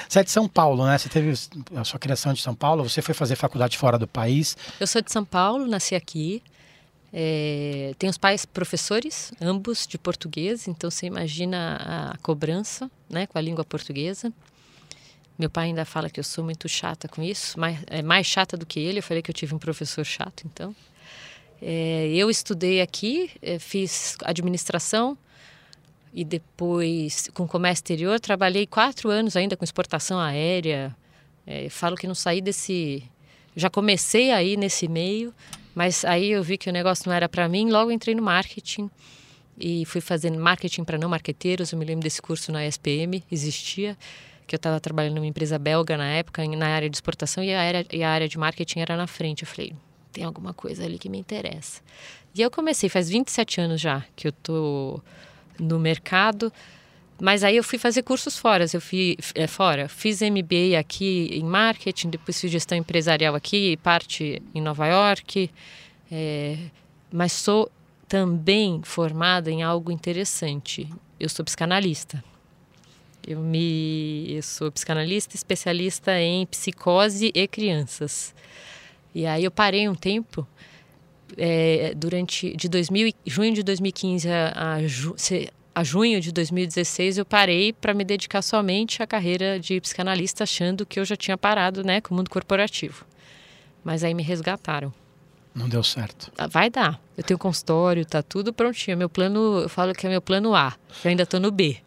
Você 0.08 0.20
é 0.20 0.24
de 0.24 0.32
São 0.32 0.48
Paulo, 0.48 0.86
né? 0.86 0.98
Você 0.98 1.10
teve 1.10 1.34
a 1.76 1.84
sua 1.84 2.00
criação 2.00 2.34
de 2.34 2.42
São 2.42 2.56
Paulo, 2.56 2.88
você 2.88 3.02
foi 3.02 3.14
fazer 3.14 3.36
faculdade 3.36 3.78
fora 3.78 3.98
do 3.98 4.08
país. 4.08 4.58
Eu 4.80 4.88
sou 4.88 5.02
de 5.02 5.12
São 5.12 5.24
Paulo, 5.24 5.68
nasci 5.68 5.96
aqui. 5.96 6.42
É, 7.12 7.94
tenho 7.98 8.12
os 8.12 8.18
pais 8.18 8.46
professores, 8.46 9.32
ambos 9.40 9.88
de 9.88 9.98
português, 9.98 10.68
então 10.68 10.92
você 10.92 11.06
imagina 11.06 12.12
a 12.14 12.18
cobrança 12.18 12.92
né, 13.10 13.26
com 13.26 13.38
a 13.38 13.42
língua 13.42 13.64
portuguesa. 13.64 14.32
Meu 15.38 15.50
pai 15.50 15.68
ainda 15.68 15.86
fala 15.86 16.10
que 16.10 16.20
eu 16.20 16.24
sou 16.24 16.44
muito 16.44 16.68
chata 16.68 17.08
com 17.08 17.22
isso, 17.22 17.60
mais, 17.60 17.80
é 17.88 18.02
mais 18.02 18.26
chata 18.26 18.58
do 18.58 18.66
que 18.66 18.80
ele. 18.80 19.00
Eu 19.00 19.04
falei 19.04 19.22
que 19.22 19.30
eu 19.30 19.36
tive 19.36 19.54
um 19.54 19.60
professor 19.60 20.04
chato, 20.04 20.44
então. 20.46 20.76
É, 21.62 22.10
eu 22.12 22.30
estudei 22.30 22.82
aqui, 22.82 23.32
é, 23.42 23.58
fiz 23.58 24.16
administração, 24.24 25.18
e 26.18 26.26
depois 26.26 27.30
com 27.36 27.48
comércio 27.48 27.84
exterior 27.84 28.20
trabalhei 28.20 28.66
quatro 28.66 29.12
anos 29.12 29.36
ainda 29.36 29.56
com 29.56 29.64
exportação 29.64 30.20
aérea. 30.20 30.96
É, 31.46 31.70
falo 31.70 31.96
que 31.96 32.08
não 32.08 32.16
saí 32.16 32.42
desse, 32.42 33.04
já 33.56 33.70
comecei 33.70 34.32
aí 34.32 34.58
nesse 34.58 34.88
meio, 34.88 35.32
mas 35.76 36.04
aí 36.04 36.32
eu 36.32 36.42
vi 36.42 36.58
que 36.58 36.72
o 36.72 36.74
negócio 36.74 37.08
não 37.08 37.16
era 37.16 37.30
para 37.30 37.48
mim. 37.48 37.70
Logo 37.70 37.92
entrei 37.92 38.16
no 38.16 38.24
marketing 38.24 38.90
e 39.60 39.86
fui 39.86 40.02
fazendo 40.02 40.40
marketing 40.40 40.84
para 40.84 40.98
não 40.98 41.08
marqueteiros. 41.08 41.72
Eu 41.72 41.78
me 41.78 41.86
lembro 41.86 42.04
desse 42.04 42.20
curso 42.20 42.52
na 42.52 42.66
SPM, 42.66 43.24
existia 43.32 43.96
que 44.48 44.56
eu 44.56 44.58
estava 44.58 44.80
trabalhando 44.80 45.18
numa 45.18 45.28
empresa 45.28 45.60
belga 45.60 45.98
na 45.98 46.08
época, 46.08 46.44
na 46.48 46.68
área 46.68 46.90
de 46.90 46.96
exportação, 46.96 47.44
e 47.44 47.54
a 47.54 47.62
área, 47.62 47.86
e 47.92 48.02
a 48.02 48.10
área 48.10 48.28
de 48.28 48.40
marketing 48.40 48.80
era 48.80 48.98
na 48.98 49.06
frente. 49.06 49.44
Eu 49.44 49.48
falei, 49.48 49.76
tem 50.12 50.24
alguma 50.24 50.52
coisa 50.52 50.84
ali 50.84 50.98
que 50.98 51.10
me 51.10 51.20
interessa. 51.20 51.80
E 52.34 52.42
eu 52.42 52.50
comecei, 52.50 52.90
faz 52.90 53.08
27 53.08 53.62
anos 53.62 53.80
já 53.80 54.04
que 54.16 54.28
eu 54.28 54.32
tô 54.32 55.00
no 55.60 55.80
mercado. 55.80 56.52
Mas 57.20 57.44
aí 57.44 57.58
eu 57.58 57.64
fui 57.64 57.80
fazer 57.80 58.04
cursos 58.04 58.38
fora. 58.38 58.66
Eu 58.72 58.82
fui 58.82 59.18
é, 59.34 59.48
fora, 59.48 59.88
fiz 59.88 60.22
MBA 60.22 60.78
aqui 60.80 61.30
em 61.34 61.44
marketing, 61.44 62.10
depois 62.10 62.40
fiz 62.40 62.52
gestão 62.52 62.78
empresarial 62.78 63.36
aqui, 63.36 63.78
parte 63.78 64.42
em 64.54 64.62
Nova 64.62 64.86
York. 64.88 65.50
É, 66.12 66.58
mas 67.12 67.32
sou 67.32 67.72
também 68.08 68.82
formada 68.84 69.52
em 69.52 69.64
algo 69.64 69.92
interessante. 69.92 70.88
Eu 71.20 71.30
sou 71.30 71.44
psicanalista. 71.44 72.24
Eu 73.28 73.42
me 73.42 74.28
eu 74.30 74.44
sou 74.44 74.72
psicanalista 74.72 75.36
especialista 75.36 76.18
em 76.20 76.46
psicose 76.46 77.32
e 77.34 77.48
crianças. 77.48 78.34
E 79.14 79.26
aí 79.26 79.44
eu 79.44 79.52
parei 79.52 79.90
um 79.90 79.96
tempo 79.96 80.48
é, 81.38 81.94
durante 81.96 82.56
de 82.56 82.70
2000, 82.70 83.14
junho 83.26 83.54
de 83.54 83.64
2015 83.64 84.30
a, 84.30 84.74
a, 84.76 84.88
ju, 84.88 85.16
a 85.74 85.84
junho 85.84 86.22
de 86.22 86.32
2016 86.32 87.18
eu 87.18 87.26
parei 87.26 87.74
para 87.74 87.94
me 87.94 88.04
dedicar 88.04 88.42
somente 88.42 89.02
à 89.04 89.08
carreira 89.08 89.60
de 89.60 89.80
psicanalista, 89.82 90.44
achando 90.44 90.86
que 90.86 91.00
eu 91.00 91.06
já 91.06 91.16
tinha 91.16 91.38
parado, 91.38 91.84
né, 91.84 92.02
com 92.02 92.14
o 92.14 92.18
mundo 92.18 92.30
corporativo. 92.30 93.06
Mas 93.84 94.04
aí 94.04 94.14
me 94.14 94.24
resgataram. 94.24 94.94
Não 95.54 95.68
deu 95.68 95.82
certo. 95.82 96.32
Ah, 96.38 96.46
vai 96.46 96.70
dar. 96.70 97.02
Eu 97.18 97.24
tenho 97.24 97.38
consultório, 97.38 98.06
tá 98.06 98.22
tudo 98.22 98.54
prontinho. 98.54 98.96
Meu 98.96 99.10
plano, 99.10 99.62
eu 99.62 99.70
falo 99.70 99.92
que 99.94 100.06
é 100.06 100.10
meu 100.10 100.22
plano 100.22 100.54
A. 100.54 100.76
Eu 101.04 101.10
ainda 101.10 101.24
estou 101.24 101.40
no 101.40 101.50
B. 101.50 101.78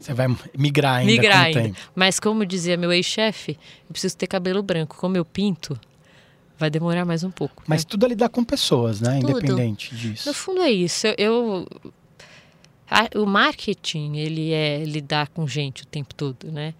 Você 0.00 0.14
vai 0.14 0.26
migrar 0.56 0.96
ainda 0.96 1.12
migrar 1.12 1.44
ainda. 1.44 1.62
Tempo. 1.62 1.78
Mas 1.94 2.18
como 2.18 2.44
dizia 2.46 2.76
meu 2.76 2.90
ex-chefe, 2.92 3.52
eu 3.52 3.92
preciso 3.92 4.16
ter 4.16 4.26
cabelo 4.26 4.62
branco. 4.62 4.96
Como 4.96 5.16
eu 5.16 5.24
pinto, 5.24 5.78
vai 6.62 6.70
demorar 6.70 7.04
mais 7.04 7.24
um 7.24 7.30
pouco. 7.30 7.64
Mas 7.66 7.84
né? 7.84 7.88
tudo 7.90 8.06
é 8.06 8.10
lidar 8.10 8.28
com 8.28 8.44
pessoas, 8.44 9.00
né? 9.00 9.18
Tudo. 9.20 9.30
Independente 9.32 9.94
disso. 9.96 10.28
No 10.28 10.32
fundo 10.34 10.60
é 10.62 10.70
isso. 10.70 11.08
Eu, 11.18 11.66
a- 12.88 13.08
o 13.18 13.26
marketing 13.26 14.16
ele 14.16 14.52
é 14.52 14.84
lidar 14.84 15.28
com 15.28 15.46
gente 15.46 15.82
o 15.82 15.86
tempo 15.86 16.14
todo, 16.14 16.52
né? 16.52 16.72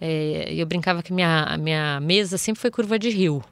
É, 0.00 0.48
eu 0.54 0.64
brincava 0.64 1.02
que 1.02 1.12
minha 1.12 1.42
a 1.42 1.56
minha 1.58 2.00
mesa 2.00 2.38
sempre 2.38 2.60
foi 2.60 2.70
curva 2.70 2.98
de 2.98 3.10
rio. 3.10 3.42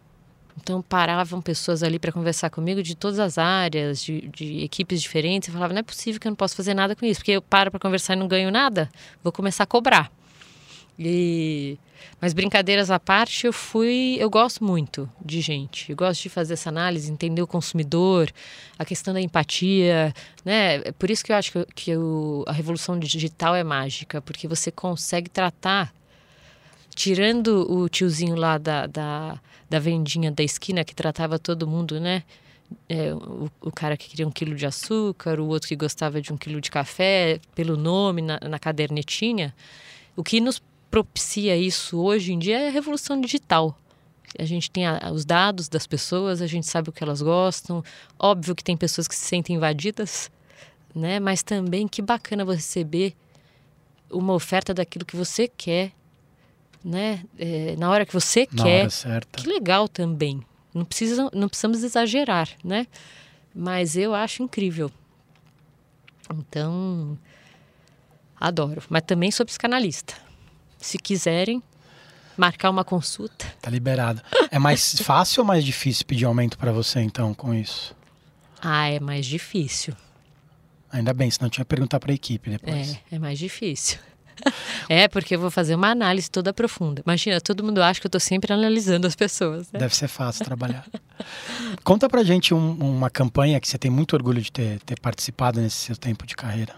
Então 0.58 0.80
paravam 0.80 1.42
pessoas 1.42 1.82
ali 1.82 1.98
para 1.98 2.10
conversar 2.10 2.48
comigo 2.48 2.82
de 2.82 2.94
todas 2.94 3.18
as 3.18 3.36
áreas, 3.36 4.02
de, 4.02 4.22
de 4.28 4.64
equipes 4.64 5.02
diferentes. 5.02 5.48
Eu 5.48 5.52
falava, 5.54 5.74
não 5.74 5.80
é 5.80 5.82
possível 5.82 6.18
que 6.18 6.26
eu 6.26 6.30
não 6.30 6.36
posso 6.36 6.56
fazer 6.56 6.72
nada 6.72 6.96
com 6.96 7.04
isso, 7.04 7.20
porque 7.20 7.32
eu 7.32 7.42
paro 7.42 7.70
para 7.70 7.78
conversar 7.78 8.14
e 8.14 8.16
não 8.16 8.26
ganho 8.26 8.50
nada, 8.50 8.88
vou 9.22 9.30
começar 9.32 9.64
a 9.64 9.66
cobrar. 9.66 10.10
E 10.98 11.78
mas 12.20 12.32
brincadeiras 12.32 12.90
à 12.90 12.98
parte, 12.98 13.46
eu 13.46 13.52
fui, 13.52 14.16
eu 14.18 14.30
gosto 14.30 14.64
muito 14.64 15.08
de 15.22 15.40
gente. 15.40 15.90
Eu 15.90 15.96
gosto 15.96 16.22
de 16.22 16.28
fazer 16.28 16.54
essa 16.54 16.68
análise, 16.68 17.10
entender 17.10 17.42
o 17.42 17.46
consumidor, 17.46 18.30
a 18.78 18.84
questão 18.84 19.12
da 19.12 19.20
empatia, 19.20 20.14
né? 20.44 20.76
É 20.76 20.92
por 20.92 21.10
isso 21.10 21.24
que 21.24 21.32
eu 21.32 21.36
acho 21.36 21.52
que, 21.52 21.66
que 21.74 21.92
a 22.46 22.52
revolução 22.52 22.98
digital 22.98 23.54
é 23.54 23.62
mágica, 23.62 24.20
porque 24.22 24.48
você 24.48 24.70
consegue 24.70 25.28
tratar 25.28 25.92
tirando 26.94 27.70
o 27.70 27.88
tiozinho 27.88 28.34
lá 28.34 28.56
da, 28.56 28.86
da, 28.86 29.38
da 29.68 29.78
vendinha 29.78 30.32
da 30.32 30.42
esquina 30.42 30.82
que 30.82 30.94
tratava 30.94 31.38
todo 31.38 31.66
mundo, 31.66 32.00
né? 32.00 32.22
É, 32.88 33.12
o, 33.14 33.50
o 33.60 33.70
cara 33.70 33.96
que 33.96 34.08
queria 34.08 34.26
um 34.26 34.30
quilo 34.30 34.54
de 34.56 34.66
açúcar, 34.66 35.38
o 35.38 35.46
outro 35.46 35.68
que 35.68 35.76
gostava 35.76 36.20
de 36.20 36.32
um 36.32 36.36
quilo 36.38 36.60
de 36.60 36.70
café, 36.70 37.38
pelo 37.54 37.76
nome 37.76 38.22
na, 38.22 38.40
na 38.40 38.58
cadernetinha. 38.58 39.54
O 40.16 40.24
que 40.24 40.40
nos 40.40 40.60
propicia 40.90 41.56
isso 41.56 41.98
hoje 41.98 42.32
em 42.32 42.38
dia 42.38 42.58
é 42.60 42.68
a 42.68 42.70
revolução 42.70 43.20
digital. 43.20 43.76
A 44.38 44.44
gente 44.44 44.70
tem 44.70 44.86
a- 44.86 45.10
os 45.12 45.24
dados 45.24 45.68
das 45.68 45.86
pessoas, 45.86 46.42
a 46.42 46.46
gente 46.46 46.66
sabe 46.66 46.88
o 46.90 46.92
que 46.92 47.02
elas 47.02 47.22
gostam. 47.22 47.82
Óbvio 48.18 48.54
que 48.54 48.62
tem 48.64 48.76
pessoas 48.76 49.08
que 49.08 49.14
se 49.14 49.24
sentem 49.24 49.56
invadidas, 49.56 50.30
né? 50.94 51.18
Mas 51.20 51.42
também 51.42 51.88
que 51.88 52.02
bacana 52.02 52.44
você 52.44 52.56
receber 52.56 53.14
uma 54.10 54.34
oferta 54.34 54.74
daquilo 54.74 55.04
que 55.06 55.16
você 55.16 55.48
quer, 55.48 55.92
né? 56.84 57.24
É, 57.38 57.76
na 57.76 57.90
hora 57.90 58.04
que 58.04 58.12
você 58.12 58.46
Na 58.52 58.62
quer. 58.64 58.84
Que 59.42 59.48
legal 59.48 59.88
também. 59.88 60.42
Não, 60.74 60.84
precisa, 60.84 61.30
não 61.32 61.48
precisamos 61.48 61.82
exagerar, 61.82 62.48
né? 62.62 62.86
Mas 63.54 63.96
eu 63.96 64.14
acho 64.14 64.42
incrível. 64.42 64.90
Então, 66.34 67.16
adoro. 68.38 68.82
Mas 68.90 69.02
também 69.02 69.30
sou 69.30 69.46
psicanalista. 69.46 70.14
Se 70.86 70.98
quiserem 70.98 71.62
marcar 72.36 72.70
uma 72.70 72.84
consulta, 72.84 73.44
Tá 73.60 73.70
liberado. 73.70 74.22
É 74.50 74.58
mais 74.58 74.94
fácil 75.02 75.40
ou 75.42 75.46
mais 75.46 75.64
difícil 75.64 76.04
pedir 76.06 76.24
aumento 76.26 76.56
pra 76.56 76.70
você, 76.70 77.00
então, 77.00 77.34
com 77.34 77.52
isso? 77.52 77.94
ah, 78.62 78.88
é 78.88 79.00
mais 79.00 79.26
difícil. 79.26 79.94
Ainda 80.92 81.12
bem, 81.12 81.30
senão 81.30 81.50
tinha 81.50 81.64
que 81.64 81.68
perguntar 81.68 81.98
pra 82.00 82.12
equipe 82.12 82.48
depois. 82.50 82.92
É, 83.10 83.16
é 83.16 83.18
mais 83.18 83.38
difícil. 83.38 83.98
É, 84.86 85.08
porque 85.08 85.34
eu 85.34 85.40
vou 85.40 85.50
fazer 85.50 85.74
uma 85.74 85.88
análise 85.88 86.30
toda 86.30 86.52
profunda. 86.52 87.02
Imagina, 87.04 87.40
todo 87.40 87.64
mundo 87.64 87.82
acha 87.82 87.98
que 87.98 88.06
eu 88.06 88.10
tô 88.10 88.20
sempre 88.20 88.52
analisando 88.52 89.06
as 89.06 89.16
pessoas, 89.16 89.72
né? 89.72 89.80
Deve 89.80 89.96
ser 89.96 90.08
fácil 90.08 90.44
trabalhar. 90.44 90.86
Conta 91.82 92.06
pra 92.06 92.22
gente 92.22 92.52
um- 92.52 92.72
uma 92.78 93.08
campanha 93.08 93.58
que 93.58 93.66
você 93.66 93.78
tem 93.78 93.90
muito 93.90 94.12
orgulho 94.14 94.40
de 94.42 94.52
ter, 94.52 94.78
ter 94.82 95.00
participado 95.00 95.58
nesse 95.60 95.76
seu 95.76 95.96
tempo 95.96 96.26
de 96.26 96.36
carreira. 96.36 96.74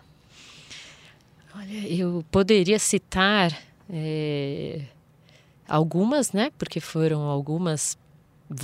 Olha, 1.57 1.87
eu 1.92 2.25
poderia 2.31 2.79
citar 2.79 3.53
é, 3.90 4.83
algumas, 5.68 6.33
né? 6.33 6.51
Porque 6.59 6.81
foram 6.81 7.22
algumas, 7.22 7.98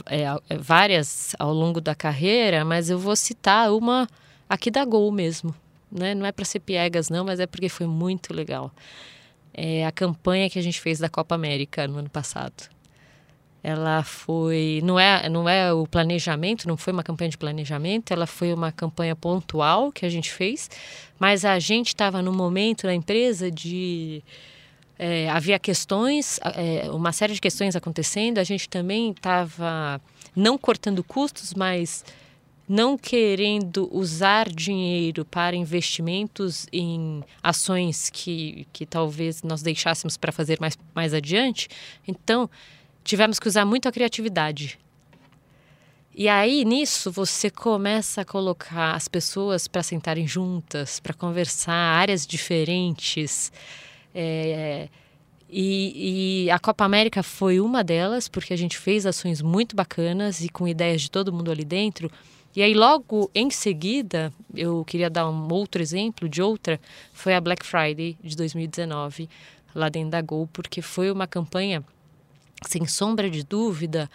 é, 0.07 0.25
é, 0.49 0.59
várias 0.59 1.35
ao 1.39 1.53
longo 1.53 1.81
da 1.81 1.95
carreira, 1.95 2.65
mas 2.65 2.91
eu 2.91 2.99
vou 2.99 3.17
citar 3.17 3.73
uma 3.73 4.09
aqui 4.49 4.71
da 4.71 4.85
Gol 4.85 5.11
mesmo, 5.11 5.55
né? 5.91 6.15
Não 6.15 6.27
é 6.27 6.33
para 6.33 6.45
ser 6.45 6.61
piegas, 6.61 7.09
não, 7.09 7.25
mas 7.25 7.41
é 7.41 7.47
porque 7.47 7.69
foi 7.69 7.87
muito 7.87 8.35
legal. 8.35 8.73
É 9.53 9.87
a 9.87 9.93
campanha 9.93 10.51
que 10.51 10.59
a 10.59 10.63
gente 10.63 10.81
fez 10.81 10.99
da 10.99 11.09
Copa 11.09 11.35
América 11.35 11.87
no 11.87 11.99
ano 11.99 12.11
passado. 12.11 12.75
Ela 13.63 14.03
foi, 14.03 14.83
não 14.85 15.01
é, 15.01 15.27
não 15.31 15.49
é 15.49 15.73
o 15.73 15.87
planejamento, 15.87 16.69
não 16.69 16.77
foi 16.77 16.93
uma 16.93 17.03
campanha 17.03 17.31
de 17.31 17.39
planejamento, 17.39 18.13
ela 18.13 18.27
foi 18.27 18.53
uma 18.53 18.71
campanha 18.71 19.17
pontual 19.17 19.91
que 19.91 20.05
a 20.05 20.09
gente 20.11 20.31
fez, 20.31 20.69
mas 21.19 21.47
a 21.47 21.59
gente 21.59 21.89
estava 21.89 22.21
no 22.21 22.31
momento 22.31 22.87
na 22.87 22.95
empresa 22.95 23.51
de 23.51 24.23
é, 24.99 25.29
havia 25.29 25.59
questões, 25.59 26.39
é, 26.43 26.91
uma 26.91 27.13
série 27.13 27.35
de 27.35 27.41
questões 27.41 27.75
acontecendo. 27.75 28.39
A 28.39 28.45
gente 28.45 28.69
também 28.69 29.11
estava 29.11 30.01
não 30.35 30.57
cortando 30.57 31.03
custos, 31.03 31.55
mas 31.55 32.05
não 32.69 32.97
querendo 32.97 33.89
usar 33.93 34.49
dinheiro 34.49 35.25
para 35.25 35.55
investimentos 35.55 36.67
em 36.73 37.23
ações 37.43 38.09
que, 38.09 38.67
que 38.73 38.87
talvez 38.87 39.43
nós 39.43 39.63
deixássemos 39.63 40.17
para 40.17 40.33
fazer 40.33 40.59
mais, 40.61 40.79
mais 40.95 41.13
adiante. 41.13 41.69
Então, 42.07 42.49
tivemos 43.03 43.39
que 43.39 43.49
usar 43.49 43.65
muito 43.65 43.89
a 43.89 43.93
criatividade. 43.93 44.79
E 46.17 46.29
aí, 46.29 46.65
nisso, 46.65 47.11
você 47.11 47.51
começa 47.51 48.21
a 48.21 48.25
colocar 48.25 48.95
as 48.95 49.09
pessoas 49.09 49.67
para 49.67 49.83
sentarem 49.83 50.29
juntas, 50.29 51.01
para 51.01 51.13
conversar, 51.13 51.75
áreas 51.75 52.25
diferentes. 52.25 53.51
É, 54.15 54.89
e, 55.49 56.45
e 56.47 56.51
a 56.51 56.59
Copa 56.59 56.85
América 56.85 57.23
foi 57.23 57.61
uma 57.61 57.85
delas, 57.85 58.29
porque 58.29 58.53
a 58.53 58.57
gente 58.57 58.79
fez 58.79 59.07
ações 59.07 59.43
muito 59.43 59.77
bacanas 59.77 60.41
e 60.43 60.49
com 60.49 60.67
ideias 60.67 61.03
de 61.03 61.11
todo 61.11 61.33
mundo 61.33 61.51
ali 61.51 61.65
dentro. 61.65 62.11
E 62.57 62.63
aí, 62.63 62.73
logo 62.73 63.31
em 63.35 63.51
seguida, 63.51 64.33
eu 64.55 64.85
queria 64.85 65.11
dar 65.11 65.29
um 65.29 65.53
outro 65.53 65.83
exemplo 65.83 66.29
de 66.29 66.41
outra, 66.41 66.81
foi 67.13 67.35
a 67.35 67.41
Black 67.41 67.67
Friday 67.67 68.17
de 68.23 68.37
2019, 68.37 69.29
lá 69.75 69.89
dentro 69.89 70.11
da 70.11 70.21
Gol, 70.21 70.49
porque 70.53 70.81
foi 70.81 71.11
uma 71.11 71.27
campanha, 71.27 71.83
sem 72.63 72.87
sombra 72.87 73.29
de 73.29 73.43
dúvida, 73.45 74.09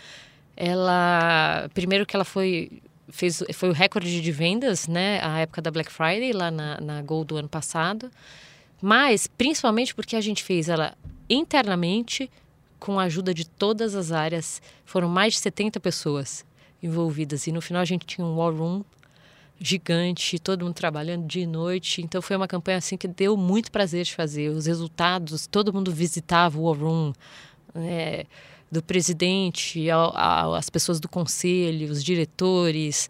ela. 0.55 1.69
Primeiro 1.73 2.05
que 2.05 2.15
ela 2.15 2.25
foi. 2.25 2.81
Fez, 3.09 3.43
foi 3.53 3.69
o 3.69 3.73
recorde 3.73 4.21
de 4.21 4.31
vendas, 4.31 4.87
né? 4.87 5.19
A 5.23 5.39
época 5.39 5.61
da 5.61 5.71
Black 5.71 5.91
Friday, 5.91 6.31
lá 6.31 6.51
na, 6.51 6.79
na 6.79 7.01
Gol 7.01 7.25
do 7.25 7.37
ano 7.37 7.49
passado. 7.49 8.11
Mas, 8.81 9.27
principalmente 9.27 9.93
porque 9.93 10.15
a 10.15 10.21
gente 10.21 10.43
fez 10.43 10.69
ela 10.69 10.97
internamente, 11.29 12.29
com 12.79 12.99
a 12.99 13.03
ajuda 13.03 13.33
de 13.33 13.47
todas 13.47 13.93
as 13.93 14.11
áreas. 14.11 14.61
Foram 14.85 15.09
mais 15.09 15.33
de 15.33 15.39
70 15.39 15.79
pessoas 15.79 16.45
envolvidas. 16.81 17.45
E 17.45 17.51
no 17.51 17.61
final 17.61 17.81
a 17.81 17.85
gente 17.85 18.05
tinha 18.05 18.25
um 18.25 18.37
war 18.37 18.53
room 18.53 18.83
gigante, 19.59 20.39
todo 20.39 20.63
mundo 20.63 20.73
trabalhando 20.73 21.27
dia 21.27 21.43
e 21.43 21.47
noite. 21.47 22.01
Então 22.01 22.21
foi 22.21 22.35
uma 22.35 22.47
campanha 22.47 22.77
assim 22.77 22.95
que 22.95 23.07
deu 23.07 23.35
muito 23.35 23.71
prazer 23.71 24.05
de 24.05 24.15
fazer. 24.15 24.49
Os 24.49 24.65
resultados, 24.65 25.45
todo 25.45 25.73
mundo 25.73 25.91
visitava 25.91 26.57
o 26.57 26.63
war 26.63 26.79
room. 26.79 27.13
né, 27.75 28.23
do 28.71 28.83
presidente, 28.83 29.89
ao, 29.89 30.15
ao, 30.15 30.53
as 30.53 30.69
pessoas 30.69 30.99
do 30.99 31.09
conselho, 31.09 31.91
os 31.91 32.03
diretores 32.03 33.09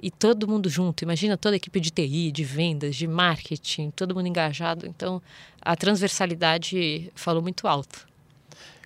e 0.00 0.10
todo 0.10 0.46
mundo 0.48 0.68
junto. 0.68 1.02
Imagina 1.02 1.36
toda 1.36 1.56
a 1.56 1.58
equipe 1.58 1.80
de 1.80 1.90
TI, 1.90 2.30
de 2.32 2.44
vendas, 2.44 2.96
de 2.96 3.06
marketing, 3.06 3.90
todo 3.90 4.14
mundo 4.14 4.26
engajado. 4.28 4.86
Então 4.86 5.22
a 5.60 5.74
transversalidade 5.76 7.10
falou 7.14 7.42
muito 7.42 7.66
alto. 7.66 8.06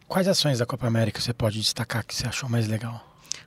Quais 0.08 0.26
ações 0.26 0.58
da 0.58 0.66
Copa 0.66 0.86
América 0.86 1.20
você 1.20 1.32
pode 1.32 1.60
destacar 1.60 2.04
que 2.04 2.14
você 2.14 2.26
achou 2.26 2.48
mais 2.48 2.66
legal? 2.66 3.06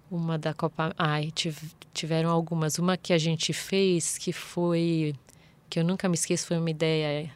Uma 0.10 0.38
da 0.38 0.54
Copa. 0.54 0.94
Ai, 0.98 1.32
tiv- 1.32 1.72
tiveram 1.94 2.30
algumas. 2.30 2.78
Uma 2.80 2.96
que 2.98 3.12
a 3.14 3.18
gente 3.18 3.52
fez 3.54 4.18
que 4.18 4.32
foi. 4.32 5.14
que 5.70 5.80
eu 5.80 5.84
nunca 5.84 6.08
me 6.08 6.16
esqueço, 6.16 6.48
foi 6.48 6.58
uma 6.58 6.70
ideia. 6.70 7.30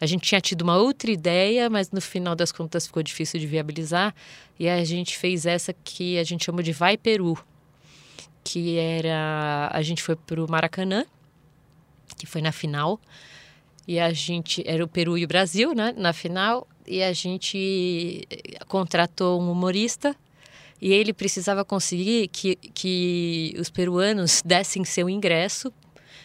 A 0.00 0.06
gente 0.06 0.22
tinha 0.22 0.40
tido 0.40 0.62
uma 0.62 0.76
outra 0.76 1.10
ideia, 1.12 1.70
mas 1.70 1.90
no 1.92 2.00
final 2.00 2.34
das 2.34 2.50
contas 2.50 2.86
ficou 2.86 3.02
difícil 3.02 3.38
de 3.38 3.46
viabilizar. 3.46 4.12
E 4.58 4.68
a 4.68 4.82
gente 4.82 5.16
fez 5.16 5.46
essa 5.46 5.72
que 5.72 6.18
a 6.18 6.24
gente 6.24 6.44
chamou 6.44 6.62
de 6.62 6.72
Vai 6.72 6.96
Peru. 6.96 7.38
Que 8.44 8.78
era. 8.78 9.70
A 9.72 9.82
gente 9.82 10.02
foi 10.02 10.16
para 10.16 10.42
o 10.42 10.50
Maracanã, 10.50 11.04
que 12.16 12.26
foi 12.26 12.42
na 12.42 12.52
final. 12.52 13.00
E 13.86 13.98
a 13.98 14.12
gente. 14.12 14.62
Era 14.66 14.84
o 14.84 14.88
Peru 14.88 15.16
e 15.16 15.24
o 15.24 15.28
Brasil, 15.28 15.74
né? 15.74 15.94
Na 15.96 16.12
final. 16.12 16.66
E 16.86 17.02
a 17.02 17.12
gente 17.12 18.26
contratou 18.66 19.40
um 19.40 19.50
humorista 19.50 20.16
e 20.80 20.92
ele 20.92 21.12
precisava 21.12 21.64
conseguir 21.64 22.26
que, 22.26 22.56
que 22.56 23.54
os 23.56 23.70
peruanos 23.70 24.42
dessem 24.44 24.84
seu 24.84 25.08
ingresso. 25.08 25.72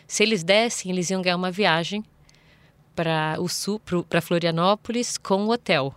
Se 0.07 0.23
eles 0.23 0.43
dessem, 0.43 0.91
eles 0.91 1.11
iam 1.11 1.21
ganhar 1.21 1.35
uma 1.35 1.51
viagem 1.51 2.03
para 2.95 3.35
o 3.39 3.47
sul, 3.47 3.79
para 4.09 4.19
Florianópolis 4.19 5.15
com 5.15 5.45
o 5.45 5.51
hotel. 5.51 5.93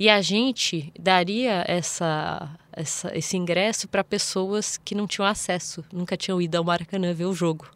E 0.00 0.08
a 0.08 0.22
gente 0.22 0.90
daria 0.98 1.62
essa, 1.68 2.48
essa 2.72 3.14
esse 3.14 3.36
ingresso 3.36 3.86
para 3.86 4.02
pessoas 4.02 4.78
que 4.78 4.94
não 4.94 5.06
tinham 5.06 5.26
acesso, 5.26 5.84
nunca 5.92 6.16
tinham 6.16 6.40
ido 6.40 6.56
ao 6.56 6.64
Maracanã 6.64 7.12
ver 7.12 7.26
o 7.26 7.34
jogo. 7.34 7.68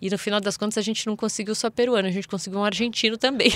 E 0.00 0.08
no 0.08 0.16
final 0.16 0.40
das 0.40 0.56
contas 0.56 0.78
a 0.78 0.80
gente 0.80 1.04
não 1.08 1.16
conseguiu 1.16 1.56
só 1.56 1.68
peruano, 1.68 2.06
a 2.06 2.12
gente 2.12 2.28
conseguiu 2.28 2.60
um 2.60 2.64
argentino 2.64 3.18
também. 3.18 3.50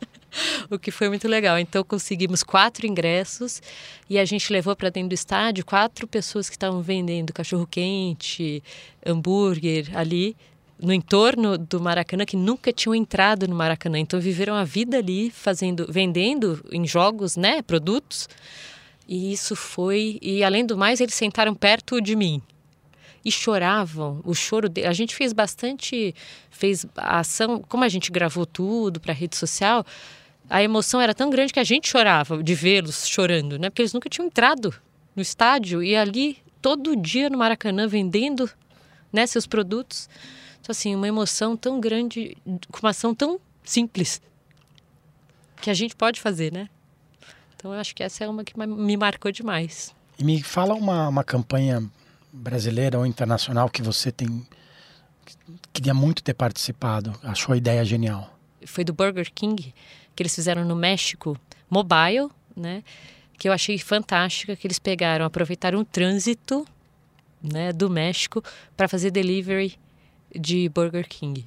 o 0.70 0.78
que 0.78 0.90
foi 0.90 1.10
muito 1.10 1.28
legal. 1.28 1.58
Então 1.58 1.84
conseguimos 1.84 2.42
quatro 2.42 2.86
ingressos 2.86 3.60
e 4.08 4.18
a 4.18 4.24
gente 4.24 4.50
levou 4.50 4.74
para 4.74 4.88
dentro 4.88 5.10
do 5.10 5.14
estádio 5.14 5.62
quatro 5.62 6.08
pessoas 6.08 6.48
que 6.48 6.56
estavam 6.56 6.80
vendendo 6.80 7.34
cachorro 7.34 7.66
quente, 7.66 8.64
hambúrguer 9.04 9.94
ali 9.94 10.34
no 10.82 10.92
entorno 10.92 11.56
do 11.56 11.80
Maracanã 11.80 12.24
que 12.24 12.36
nunca 12.36 12.72
tinham 12.72 12.94
entrado 12.94 13.46
no 13.46 13.54
Maracanã. 13.54 13.98
Então 13.98 14.20
viveram 14.20 14.54
a 14.54 14.64
vida 14.64 14.98
ali 14.98 15.30
fazendo, 15.30 15.86
vendendo 15.88 16.62
em 16.72 16.86
jogos, 16.86 17.36
né, 17.36 17.62
produtos. 17.62 18.28
E 19.08 19.32
isso 19.32 19.54
foi 19.54 20.18
e 20.20 20.42
além 20.42 20.66
do 20.66 20.76
mais 20.76 21.00
eles 21.00 21.14
sentaram 21.14 21.54
perto 21.54 22.00
de 22.00 22.16
mim 22.16 22.42
e 23.24 23.30
choravam. 23.30 24.20
O 24.24 24.34
choro 24.34 24.68
de... 24.68 24.84
a 24.84 24.92
gente 24.92 25.14
fez 25.14 25.32
bastante, 25.32 26.14
fez 26.50 26.84
a 26.96 27.20
ação, 27.20 27.62
como 27.68 27.84
a 27.84 27.88
gente 27.88 28.10
gravou 28.10 28.44
tudo 28.44 29.00
para 29.00 29.14
rede 29.14 29.36
social, 29.36 29.86
a 30.50 30.62
emoção 30.62 31.00
era 31.00 31.14
tão 31.14 31.30
grande 31.30 31.52
que 31.52 31.60
a 31.60 31.64
gente 31.64 31.88
chorava 31.88 32.42
de 32.42 32.54
vê-los 32.54 33.06
chorando, 33.06 33.58
né? 33.58 33.70
Porque 33.70 33.82
eles 33.82 33.92
nunca 33.92 34.08
tinham 34.08 34.26
entrado 34.26 34.74
no 35.14 35.22
estádio 35.22 35.82
e 35.82 35.94
ali 35.94 36.38
todo 36.60 36.96
dia 36.96 37.30
no 37.30 37.38
Maracanã 37.38 37.86
vendendo, 37.86 38.50
né, 39.12 39.26
seus 39.26 39.46
produtos. 39.46 40.08
Então 40.62 40.70
assim, 40.70 40.94
uma 40.94 41.08
emoção 41.08 41.56
tão 41.56 41.80
grande, 41.80 42.36
com 42.70 42.78
uma 42.80 42.90
ação 42.90 43.12
tão 43.12 43.40
simples 43.64 44.22
que 45.60 45.68
a 45.68 45.74
gente 45.74 45.96
pode 45.96 46.20
fazer, 46.20 46.52
né? 46.52 46.68
Então 47.56 47.74
eu 47.74 47.80
acho 47.80 47.94
que 47.94 48.02
essa 48.02 48.22
é 48.22 48.28
uma 48.28 48.44
que 48.44 48.56
me 48.56 48.96
marcou 48.96 49.32
demais. 49.32 49.92
E 50.16 50.22
me 50.22 50.40
fala 50.40 50.74
uma, 50.74 51.08
uma 51.08 51.24
campanha 51.24 51.82
brasileira 52.32 52.96
ou 52.96 53.04
internacional 53.04 53.68
que 53.68 53.82
você 53.82 54.12
tem 54.12 54.46
queria 55.72 55.94
muito 55.94 56.22
ter 56.22 56.34
participado, 56.34 57.12
achou 57.24 57.54
a 57.54 57.56
ideia 57.56 57.84
genial? 57.84 58.32
Foi 58.64 58.84
do 58.84 58.92
Burger 58.92 59.32
King 59.34 59.74
que 60.14 60.22
eles 60.22 60.34
fizeram 60.34 60.64
no 60.64 60.76
México, 60.76 61.36
mobile, 61.68 62.28
né? 62.56 62.84
Que 63.36 63.48
eu 63.48 63.52
achei 63.52 63.78
fantástica 63.78 64.54
que 64.54 64.66
eles 64.66 64.78
pegaram, 64.78 65.24
aproveitaram 65.24 65.80
o 65.80 65.84
trânsito, 65.84 66.64
né, 67.42 67.72
do 67.72 67.90
México 67.90 68.44
para 68.76 68.86
fazer 68.86 69.10
delivery 69.10 69.76
de 70.38 70.68
Burger 70.68 71.08
King. 71.08 71.46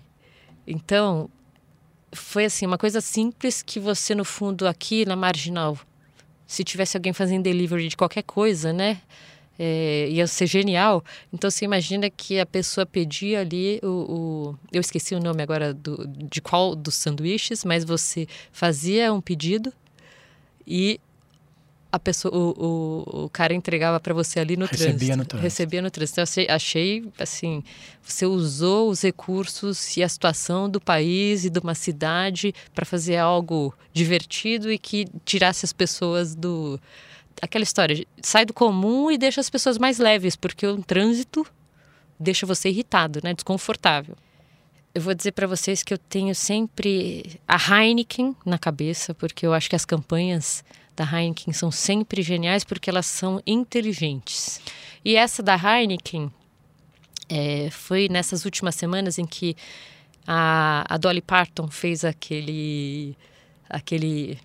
Então, 0.67 1.30
foi 2.12 2.45
assim, 2.45 2.65
uma 2.65 2.78
coisa 2.78 3.02
simples 3.02 3.62
que 3.62 3.80
você 3.80 4.15
no 4.15 4.26
fundo 4.26 4.67
aqui 4.67 5.06
na 5.06 5.15
marginal, 5.15 5.78
se 6.48 6.63
tivesse 6.63 6.98
alguém 6.98 7.13
fazendo 7.13 7.43
delivery 7.43 7.88
de 7.88 7.98
qualquer 7.98 8.24
coisa, 8.24 8.71
né? 8.71 9.02
é, 9.58 10.08
ia 10.10 10.28
ser 10.28 10.48
genial. 10.48 11.04
Então 11.34 11.50
você 11.50 11.65
imagina 11.65 12.10
que 12.10 12.39
a 12.39 12.45
pessoa 12.45 12.86
pedia 12.86 13.41
ali 13.41 13.80
o, 13.84 13.88
o, 13.88 14.60
eu 14.71 14.82
esqueci 14.82 15.15
o 15.15 15.19
nome 15.19 15.41
agora 15.41 15.74
do, 15.74 16.08
de 16.08 16.41
qual 16.41 16.76
dos 16.76 16.95
sanduíches, 16.95 17.63
mas 17.63 17.84
você 17.84 18.28
fazia 18.52 19.12
um 19.13 19.21
pedido 19.21 19.74
e 20.67 21.00
a 21.96 22.00
pessoa, 22.00 22.36
o, 22.36 22.50
o, 22.58 23.24
o 23.26 23.30
cara 23.30 23.54
entregava 23.54 24.00
para 24.00 24.14
você 24.14 24.40
ali 24.40 24.58
no 24.58 24.66
recebia 24.66 24.88
trânsito. 24.90 25.18
No 25.18 25.26
trânsito. 25.26 25.44
Recebia 25.44 25.82
no 25.82 25.90
trânsito. 25.90 26.22
Então, 26.22 26.44
eu 26.44 26.56
achei, 26.56 27.06
assim, 27.18 27.64
você 28.04 28.26
usou 28.26 28.90
os 28.90 29.02
recursos 29.02 29.96
e 29.96 30.04
a 30.04 30.10
situação 30.10 30.70
do 30.70 30.82
país 30.82 31.46
e 31.46 31.50
de 31.50 31.60
uma 31.60 31.74
cidade 31.74 32.54
para 32.74 32.86
fazer 32.86 33.16
algo 33.16 33.74
divertido 33.94 34.70
e 34.72 34.78
que 34.78 35.06
tirasse 35.24 35.66
as 35.66 35.72
pessoas 35.72 36.36
do 36.36 36.80
aquela 37.42 37.64
história, 37.64 38.06
sai 38.22 38.46
do 38.46 38.54
comum 38.54 39.12
e 39.12 39.18
deixa 39.18 39.42
as 39.42 39.50
pessoas 39.50 39.78
mais 39.78 40.00
leves, 40.00 40.36
porque 40.38 40.66
o 40.66 40.82
trânsito 40.82 41.46
deixa 42.18 42.46
você 42.46 42.70
irritado, 42.70 43.20
né, 43.24 43.34
desconfortável. 43.34 44.16
Eu 44.94 45.02
vou 45.02 45.14
dizer 45.14 45.34
para 45.34 45.46
vocês 45.46 45.84
que 45.84 45.94
eu 45.94 45.98
tenho 45.98 46.34
sempre 46.34 47.40
a 47.46 47.58
Heineken 47.58 48.34
na 48.46 48.58
cabeça, 48.58 49.14
porque 49.14 49.46
eu 49.46 49.54
acho 49.54 49.70
que 49.70 49.76
as 49.76 49.84
campanhas 49.84 50.64
da 50.96 51.04
Heineken 51.04 51.54
são 51.54 51.72
sempre 51.72 52.22
geniais 52.22 52.64
porque 52.64 52.90
elas 52.90 53.06
são 53.06 53.42
inteligentes. 53.46 54.62
E 55.04 55.16
essa 55.16 55.44
da 55.44 55.56
Heineken 55.56 56.32
é, 57.30 57.70
foi 57.70 58.08
nessas 58.10 58.46
últimas 58.46 58.76
semanas 58.76 59.18
em 59.18 59.26
que 59.26 59.56
a, 60.26 60.86
a 60.88 60.98
Dolly 60.98 61.22
Parton 61.22 61.68
fez 61.70 62.04
aquele 62.04 63.16
aquele 63.70 64.40